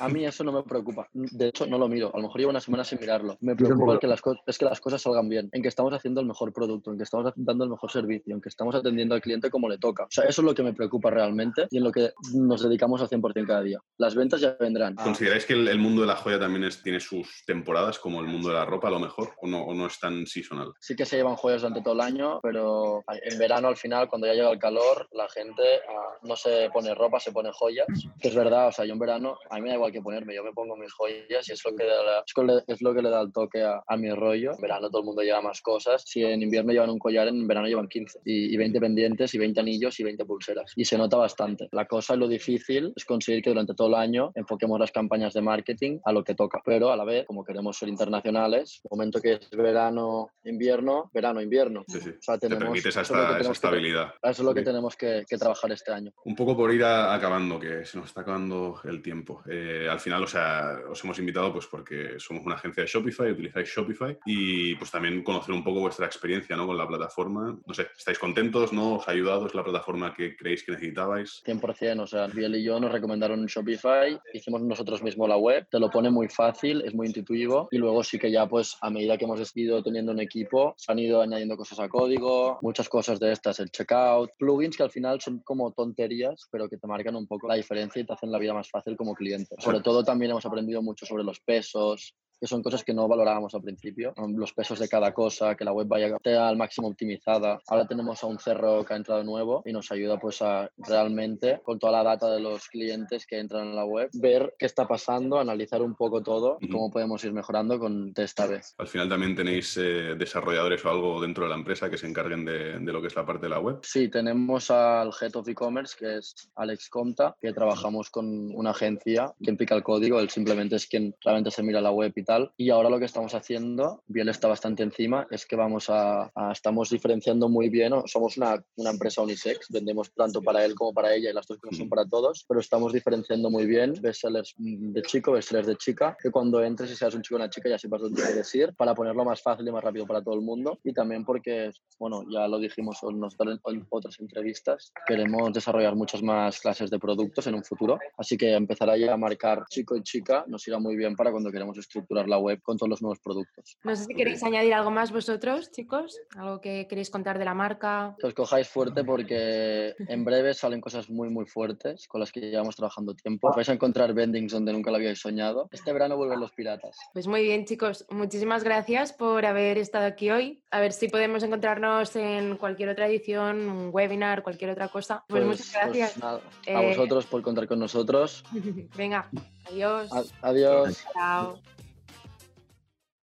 A 0.00 0.08
mí 0.08 0.24
eso 0.24 0.44
no 0.44 0.52
me 0.52 0.62
preocupa. 0.62 1.08
De 1.12 1.48
hecho, 1.48 1.66
no 1.66 1.78
lo 1.78 1.88
miro. 1.88 2.10
A 2.14 2.18
lo 2.18 2.24
mejor 2.24 2.38
llevo 2.38 2.50
una 2.50 2.60
semana 2.60 2.84
sin 2.84 3.00
mirarlo. 3.00 3.36
Me 3.40 3.56
preocupa 3.56 3.98
que 3.98 4.06
las 4.06 4.20
es 4.46 4.58
que 4.58 4.64
las 4.64 4.80
cosas 4.80 5.02
salgan 5.02 5.28
bien, 5.28 5.48
en 5.52 5.62
que 5.62 5.68
estamos 5.68 5.92
haciendo 5.92 6.20
el 6.20 6.26
mejor 6.26 6.52
producto, 6.52 6.90
en 6.90 6.98
que 6.98 7.04
estamos 7.04 7.32
dando 7.36 7.64
el 7.64 7.70
mejor 7.70 7.90
servicio, 7.90 8.34
en 8.34 8.40
que 8.40 8.48
estamos 8.48 8.74
atendiendo 8.74 9.14
al 9.14 9.20
cliente 9.20 9.50
como 9.50 9.68
le 9.68 9.78
toca. 9.78 10.04
O 10.04 10.10
sea, 10.10 10.24
eso 10.24 10.42
es 10.42 10.44
lo 10.44 10.54
que 10.54 10.62
me 10.62 10.72
preocupa 10.72 11.10
realmente 11.10 11.68
y 11.70 11.78
en 11.78 11.84
lo 11.84 11.92
que 11.92 12.12
nos 12.34 12.62
dedicamos 12.62 13.00
al 13.00 13.08
100% 13.08 13.46
cada 13.46 13.62
día. 13.62 13.80
Las 13.98 14.14
ventas 14.14 14.40
ya 14.40 14.56
vendrán. 14.58 14.96
¿Consideráis 14.96 15.46
que 15.46 15.54
el, 15.54 15.68
el 15.68 15.78
mundo 15.78 16.02
de 16.02 16.08
la 16.08 16.16
joya 16.16 16.38
también 16.38 16.64
es, 16.64 16.82
tiene 16.82 17.00
sus 17.00 17.44
temporadas, 17.46 17.98
como 17.98 18.20
el 18.20 18.26
mundo 18.26 18.48
de 18.48 18.54
la 18.54 18.64
ropa 18.64 18.88
a 18.88 18.90
lo 18.90 18.98
mejor, 18.98 19.30
o 19.40 19.46
no, 19.46 19.62
o 19.62 19.74
no 19.74 19.86
es 19.86 19.98
tan 19.98 20.26
seasonal? 20.26 20.72
Sí 20.80 20.96
que 20.96 21.04
se 21.04 21.16
llevan 21.16 21.36
joyas 21.36 21.62
durante 21.62 21.82
todo 21.82 21.94
el 21.94 22.00
año, 22.00 22.40
pero 22.42 23.04
en 23.08 23.38
verano 23.38 23.68
al 23.68 23.76
final, 23.76 24.08
cuando 24.08 24.26
ya 24.26 24.34
llega 24.34 24.50
el 24.50 24.58
calor, 24.58 25.08
la 25.12 25.28
gente 25.28 25.62
ah, 25.88 26.18
no 26.22 26.36
se 26.36 26.70
pone 26.72 26.94
ropa, 26.94 27.20
se 27.20 27.32
pone 27.32 27.50
joyas. 27.52 27.75
Que 28.20 28.28
es 28.28 28.34
verdad, 28.34 28.68
o 28.68 28.72
sea, 28.72 28.84
yo 28.84 28.92
en 28.92 28.98
verano, 28.98 29.38
a 29.50 29.56
mí 29.56 29.62
me 29.62 29.68
da 29.68 29.74
igual 29.74 29.92
que 29.92 30.02
ponerme, 30.02 30.34
yo 30.34 30.44
me 30.44 30.52
pongo 30.52 30.76
mis 30.76 30.92
joyas 30.92 31.48
y 31.48 31.52
es 31.52 31.64
lo 31.64 31.76
que, 31.76 31.84
da, 31.84 32.62
es 32.66 32.82
lo 32.82 32.94
que 32.94 33.02
le 33.02 33.10
da 33.10 33.20
el 33.20 33.32
toque 33.32 33.62
a, 33.62 33.82
a, 33.86 33.96
mi 33.96 34.10
rollo. 34.10 34.52
En 34.54 34.60
verano 34.60 34.88
todo 34.88 35.00
el 35.00 35.06
mundo 35.06 35.22
lleva 35.22 35.40
más 35.40 35.60
cosas. 35.60 36.02
Si 36.06 36.22
en 36.22 36.42
invierno 36.42 36.72
llevan 36.72 36.90
un 36.90 36.98
collar, 36.98 37.28
en 37.28 37.46
verano 37.46 37.66
llevan 37.66 37.88
15. 37.88 38.20
Y, 38.24 38.54
y 38.54 38.56
20 38.56 38.80
pendientes, 38.80 39.34
y 39.34 39.38
20 39.38 39.60
anillos, 39.60 39.98
y 40.00 40.04
20 40.04 40.24
pulseras. 40.24 40.72
Y 40.76 40.84
se 40.84 40.98
nota 40.98 41.16
bastante. 41.16 41.68
La 41.72 41.86
cosa 41.86 42.14
y 42.14 42.18
lo 42.18 42.28
difícil 42.28 42.92
es 42.94 43.04
conseguir 43.04 43.42
que 43.42 43.50
durante 43.50 43.74
todo 43.74 43.88
el 43.88 43.94
año 43.94 44.32
enfoquemos 44.34 44.78
las 44.78 44.92
campañas 44.92 45.34
de 45.34 45.42
marketing 45.42 45.98
a 46.04 46.12
lo 46.12 46.24
que 46.24 46.34
toca. 46.34 46.60
Pero 46.64 46.90
a 46.90 46.96
la 46.96 47.04
vez, 47.04 47.26
como 47.26 47.44
queremos 47.44 47.76
ser 47.76 47.88
internacionales, 47.88 48.80
momento 48.90 49.20
que 49.20 49.34
es 49.34 49.50
verano, 49.50 50.30
invierno, 50.44 51.10
verano, 51.12 51.40
invierno. 51.40 51.84
Sí, 51.88 52.00
sí. 52.00 52.10
O 52.10 52.22
sea, 52.22 52.38
tenemos, 52.38 52.60
Te 52.60 52.64
permite 52.66 52.88
esa, 52.88 53.02
esta, 53.02 53.38
esa 53.38 53.52
estabilidad. 53.52 54.14
Que, 54.22 54.30
eso 54.30 54.42
es 54.42 54.46
lo 54.46 54.54
que 54.54 54.62
tenemos 54.62 54.96
que, 54.96 55.24
que, 55.28 55.36
trabajar 55.36 55.72
este 55.72 55.92
año. 55.92 56.12
Un 56.24 56.34
poco 56.34 56.56
por 56.56 56.72
ir 56.72 56.84
a, 56.84 57.14
acabando, 57.14 57.58
se 57.84 57.98
nos 57.98 58.06
está 58.06 58.22
acabando 58.22 58.80
el 58.84 59.02
tiempo. 59.02 59.42
Eh, 59.48 59.86
al 59.90 60.00
final, 60.00 60.22
o 60.24 60.26
sea, 60.26 60.78
os 60.88 61.02
hemos 61.04 61.18
invitado 61.18 61.52
pues 61.52 61.66
porque 61.66 62.18
somos 62.18 62.44
una 62.44 62.56
agencia 62.56 62.82
de 62.82 62.88
Shopify, 62.88 63.30
utilizáis 63.30 63.68
Shopify 63.68 64.18
y 64.24 64.74
pues 64.76 64.90
también 64.90 65.22
conocer 65.22 65.54
un 65.54 65.64
poco 65.64 65.80
vuestra 65.80 66.06
experiencia 66.06 66.56
¿no? 66.56 66.66
con 66.66 66.76
la 66.76 66.86
plataforma. 66.86 67.58
No 67.64 67.74
sé, 67.74 67.88
¿estáis 67.96 68.18
contentos? 68.18 68.72
¿No? 68.72 68.96
¿Os 68.96 69.08
ha 69.08 69.12
ayudado? 69.12 69.46
¿Es 69.46 69.54
la 69.54 69.64
plataforma 69.64 70.14
que 70.14 70.36
creéis 70.36 70.64
que 70.64 70.72
necesitabais? 70.72 71.42
100%, 71.44 72.00
o 72.00 72.06
sea, 72.06 72.26
Biel 72.26 72.56
y 72.56 72.64
yo 72.64 72.78
nos 72.80 72.92
recomendaron 72.92 73.46
Shopify, 73.46 74.18
hicimos 74.32 74.62
nosotros 74.62 75.02
mismos 75.02 75.28
la 75.28 75.36
web, 75.36 75.66
te 75.70 75.78
lo 75.78 75.90
pone 75.90 76.10
muy 76.10 76.28
fácil, 76.28 76.82
es 76.82 76.94
muy 76.94 77.06
intuitivo 77.06 77.68
y 77.70 77.78
luego 77.78 78.02
sí 78.04 78.18
que 78.18 78.30
ya 78.30 78.46
pues 78.46 78.76
a 78.80 78.90
medida 78.90 79.16
que 79.16 79.24
hemos 79.24 79.56
ido 79.56 79.82
teniendo 79.82 80.12
un 80.12 80.20
equipo, 80.20 80.74
se 80.76 80.92
han 80.92 80.98
ido 80.98 81.22
añadiendo 81.22 81.56
cosas 81.56 81.80
a 81.80 81.88
código, 81.88 82.58
muchas 82.62 82.88
cosas 82.88 83.18
de 83.20 83.32
estas, 83.32 83.60
el 83.60 83.70
checkout, 83.70 84.30
plugins 84.38 84.76
que 84.76 84.82
al 84.82 84.90
final 84.90 85.20
son 85.20 85.40
como 85.40 85.72
tonterías, 85.72 86.48
pero 86.50 86.68
que 86.68 86.76
te 86.76 86.86
marcan 86.86 87.16
un 87.16 87.26
poco 87.26 87.48
la 87.48 87.55
diferencia 87.56 88.00
y 88.00 88.04
te 88.04 88.12
hacen 88.12 88.30
la 88.30 88.38
vida 88.38 88.54
más 88.54 88.70
fácil 88.70 88.96
como 88.96 89.14
cliente. 89.14 89.56
Sobre 89.58 89.80
todo 89.80 90.04
también 90.04 90.30
hemos 90.30 90.46
aprendido 90.46 90.82
mucho 90.82 91.06
sobre 91.06 91.24
los 91.24 91.40
pesos, 91.40 92.14
que 92.40 92.46
son 92.46 92.62
cosas 92.62 92.84
que 92.84 92.94
no 92.94 93.08
valorábamos 93.08 93.54
al 93.54 93.62
principio, 93.62 94.14
los 94.28 94.52
pesos 94.52 94.78
de 94.78 94.88
cada 94.88 95.12
cosa, 95.12 95.54
que 95.54 95.64
la 95.64 95.72
web 95.72 95.86
vaya 95.86 96.16
al 96.48 96.56
máximo 96.56 96.88
optimizada. 96.88 97.60
Ahora 97.68 97.86
tenemos 97.86 98.22
a 98.22 98.26
un 98.26 98.38
cerro 98.38 98.84
que 98.84 98.94
ha 98.94 98.96
entrado 98.96 99.24
nuevo 99.24 99.62
y 99.64 99.72
nos 99.72 99.90
ayuda 99.92 100.18
pues 100.18 100.42
a 100.42 100.70
realmente, 100.78 101.60
con 101.62 101.78
toda 101.78 101.92
la 101.92 102.02
data 102.02 102.30
de 102.30 102.40
los 102.40 102.68
clientes 102.68 103.26
que 103.26 103.38
entran 103.38 103.68
en 103.68 103.76
la 103.76 103.84
web, 103.84 104.10
ver 104.14 104.54
qué 104.58 104.66
está 104.66 104.86
pasando, 104.86 105.38
analizar 105.38 105.82
un 105.82 105.94
poco 105.94 106.22
todo 106.22 106.58
y 106.60 106.68
cómo 106.68 106.90
podemos 106.90 107.24
ir 107.24 107.32
mejorando 107.32 107.78
con 107.78 108.12
esta 108.16 108.46
vez. 108.46 108.74
Al 108.78 108.88
final 108.88 109.08
también 109.08 109.34
tenéis 109.34 109.76
eh, 109.76 110.14
desarrolladores 110.16 110.84
o 110.84 110.90
algo 110.90 111.20
dentro 111.20 111.44
de 111.44 111.50
la 111.50 111.56
empresa 111.56 111.90
que 111.90 111.98
se 111.98 112.06
encarguen 112.06 112.44
de, 112.44 112.78
de, 112.78 112.92
lo 112.92 113.00
que 113.00 113.08
es 113.08 113.16
la 113.16 113.26
parte 113.26 113.46
de 113.46 113.50
la 113.50 113.60
web. 113.60 113.78
Sí, 113.82 114.08
tenemos 114.08 114.70
al 114.70 115.10
Head 115.20 115.36
of 115.36 115.48
E-Commerce, 115.48 115.96
que 115.98 116.18
es 116.18 116.50
Alex 116.56 116.88
Comta, 116.88 117.36
que 117.40 117.52
trabajamos 117.52 118.10
con 118.10 118.54
una 118.54 118.70
agencia, 118.70 119.32
quien 119.42 119.56
pica 119.56 119.74
el 119.74 119.82
código, 119.82 120.20
él 120.20 120.30
simplemente 120.30 120.76
es 120.76 120.86
quien 120.86 121.14
realmente 121.22 121.50
se 121.50 121.62
mira 121.62 121.80
la 121.80 121.90
web 121.90 122.12
y 122.14 122.22
tal. 122.26 122.52
Y 122.58 122.68
ahora 122.68 122.90
lo 122.90 122.98
que 122.98 123.06
estamos 123.06 123.34
haciendo, 123.34 124.02
Biel 124.06 124.28
está 124.28 124.48
bastante 124.48 124.82
encima, 124.82 125.26
es 125.30 125.46
que 125.46 125.56
vamos 125.56 125.88
a, 125.88 126.30
a 126.34 126.52
estamos 126.52 126.90
diferenciando 126.90 127.48
muy 127.48 127.70
bien, 127.70 127.92
somos 128.06 128.36
una, 128.36 128.62
una, 128.76 128.90
empresa 128.90 129.22
unisex, 129.22 129.68
vendemos 129.70 130.12
tanto 130.12 130.42
para 130.42 130.64
él 130.64 130.74
como 130.74 130.92
para 130.92 131.14
ella 131.14 131.30
y 131.30 131.32
las 131.32 131.46
dos 131.46 131.58
cosas 131.58 131.78
son 131.78 131.88
para 131.88 132.06
todos, 132.06 132.44
pero 132.48 132.60
estamos 132.60 132.92
diferenciando 132.92 133.50
muy 133.50 133.66
bien 133.66 133.94
bestsellers 134.00 134.54
de 134.58 135.02
chico, 135.02 135.32
bestsellers 135.32 135.66
de 135.66 135.76
chica, 135.76 136.16
que 136.20 136.30
cuando 136.30 136.62
entres 136.62 136.90
y 136.90 136.96
seas 136.96 137.14
un 137.14 137.22
chico 137.22 137.36
o 137.36 137.38
una 137.38 137.50
chica 137.50 137.68
ya 137.68 137.78
sepas 137.78 138.02
dónde 138.02 138.22
quieres 138.22 138.54
ir, 138.54 138.74
para 138.74 138.94
ponerlo 138.94 139.24
más 139.24 139.40
fácil 139.42 139.66
y 139.68 139.72
más 139.72 139.84
rápido 139.84 140.06
para 140.06 140.22
todo 140.22 140.34
el 140.34 140.42
mundo. 140.42 140.78
Y 140.84 140.92
también 140.92 141.24
porque, 141.24 141.70
bueno, 141.98 142.24
ya 142.30 142.48
lo 142.48 142.58
dijimos 142.58 142.98
en, 143.02 143.22
en 143.22 143.86
otras 143.90 144.20
entrevistas, 144.20 144.92
queremos 145.06 145.52
desarrollar 145.52 145.94
muchas 145.94 146.22
más 146.22 146.60
clases 146.60 146.90
de 146.90 146.98
productos 146.98 147.46
en 147.46 147.54
un 147.54 147.64
futuro, 147.64 147.98
así 148.18 148.36
que 148.36 148.54
empezar 148.54 148.86
ya 148.98 149.12
a 149.12 149.16
marcar 149.16 149.64
chico 149.68 149.96
y 149.96 150.02
chica 150.02 150.44
nos 150.46 150.66
irá 150.68 150.78
muy 150.78 150.96
bien 150.96 151.16
para 151.16 151.30
cuando 151.30 151.50
queremos 151.50 151.76
estructurar 151.78 152.15
la 152.24 152.38
web 152.38 152.60
con 152.62 152.76
todos 152.76 152.88
los 152.88 153.02
nuevos 153.02 153.18
productos. 153.20 153.78
No 153.84 153.94
sé 153.94 154.04
si 154.04 154.14
queréis 154.14 154.42
añadir 154.42 154.74
algo 154.74 154.90
más 154.90 155.12
vosotros, 155.12 155.70
chicos, 155.70 156.18
algo 156.36 156.60
que 156.60 156.86
queréis 156.88 157.10
contar 157.10 157.38
de 157.38 157.44
la 157.44 157.54
marca. 157.54 158.16
Que 158.18 158.26
os 158.26 158.34
cojáis 158.34 158.68
fuerte 158.68 159.04
porque 159.04 159.94
en 159.98 160.24
breve 160.24 160.54
salen 160.54 160.80
cosas 160.80 161.10
muy, 161.10 161.28
muy 161.28 161.46
fuertes 161.46 162.08
con 162.08 162.20
las 162.20 162.32
que 162.32 162.40
llevamos 162.40 162.76
trabajando 162.76 163.14
tiempo. 163.14 163.52
Vais 163.54 163.68
a 163.68 163.72
encontrar 163.72 164.14
vendings 164.14 164.52
donde 164.52 164.72
nunca 164.72 164.90
lo 164.90 164.96
habíais 164.96 165.20
soñado. 165.20 165.68
Este 165.70 165.92
verano 165.92 166.16
vuelven 166.16 166.40
los 166.40 166.52
piratas. 166.52 166.96
Pues 167.12 167.26
muy 167.26 167.42
bien, 167.42 167.64
chicos. 167.64 168.06
Muchísimas 168.10 168.64
gracias 168.64 169.12
por 169.12 169.44
haber 169.44 169.78
estado 169.78 170.06
aquí 170.06 170.30
hoy. 170.30 170.62
A 170.70 170.80
ver 170.80 170.92
si 170.92 171.08
podemos 171.08 171.42
encontrarnos 171.42 172.14
en 172.16 172.56
cualquier 172.56 172.88
otra 172.90 173.06
edición, 173.06 173.68
un 173.68 173.90
webinar, 173.92 174.42
cualquier 174.42 174.70
otra 174.70 174.88
cosa. 174.88 175.24
Pues, 175.28 175.44
pues 175.44 175.58
muchas 175.58 175.72
gracias. 175.72 176.12
Pues 176.12 176.24
nada, 176.24 176.40
a 176.66 176.82
eh... 176.82 176.88
vosotros 176.88 177.26
por 177.26 177.42
contar 177.42 177.66
con 177.66 177.78
nosotros. 177.78 178.44
Venga, 178.96 179.30
adiós. 179.68 180.12
A 180.12 180.48
adiós. 180.48 181.04
Chao. 181.12 181.60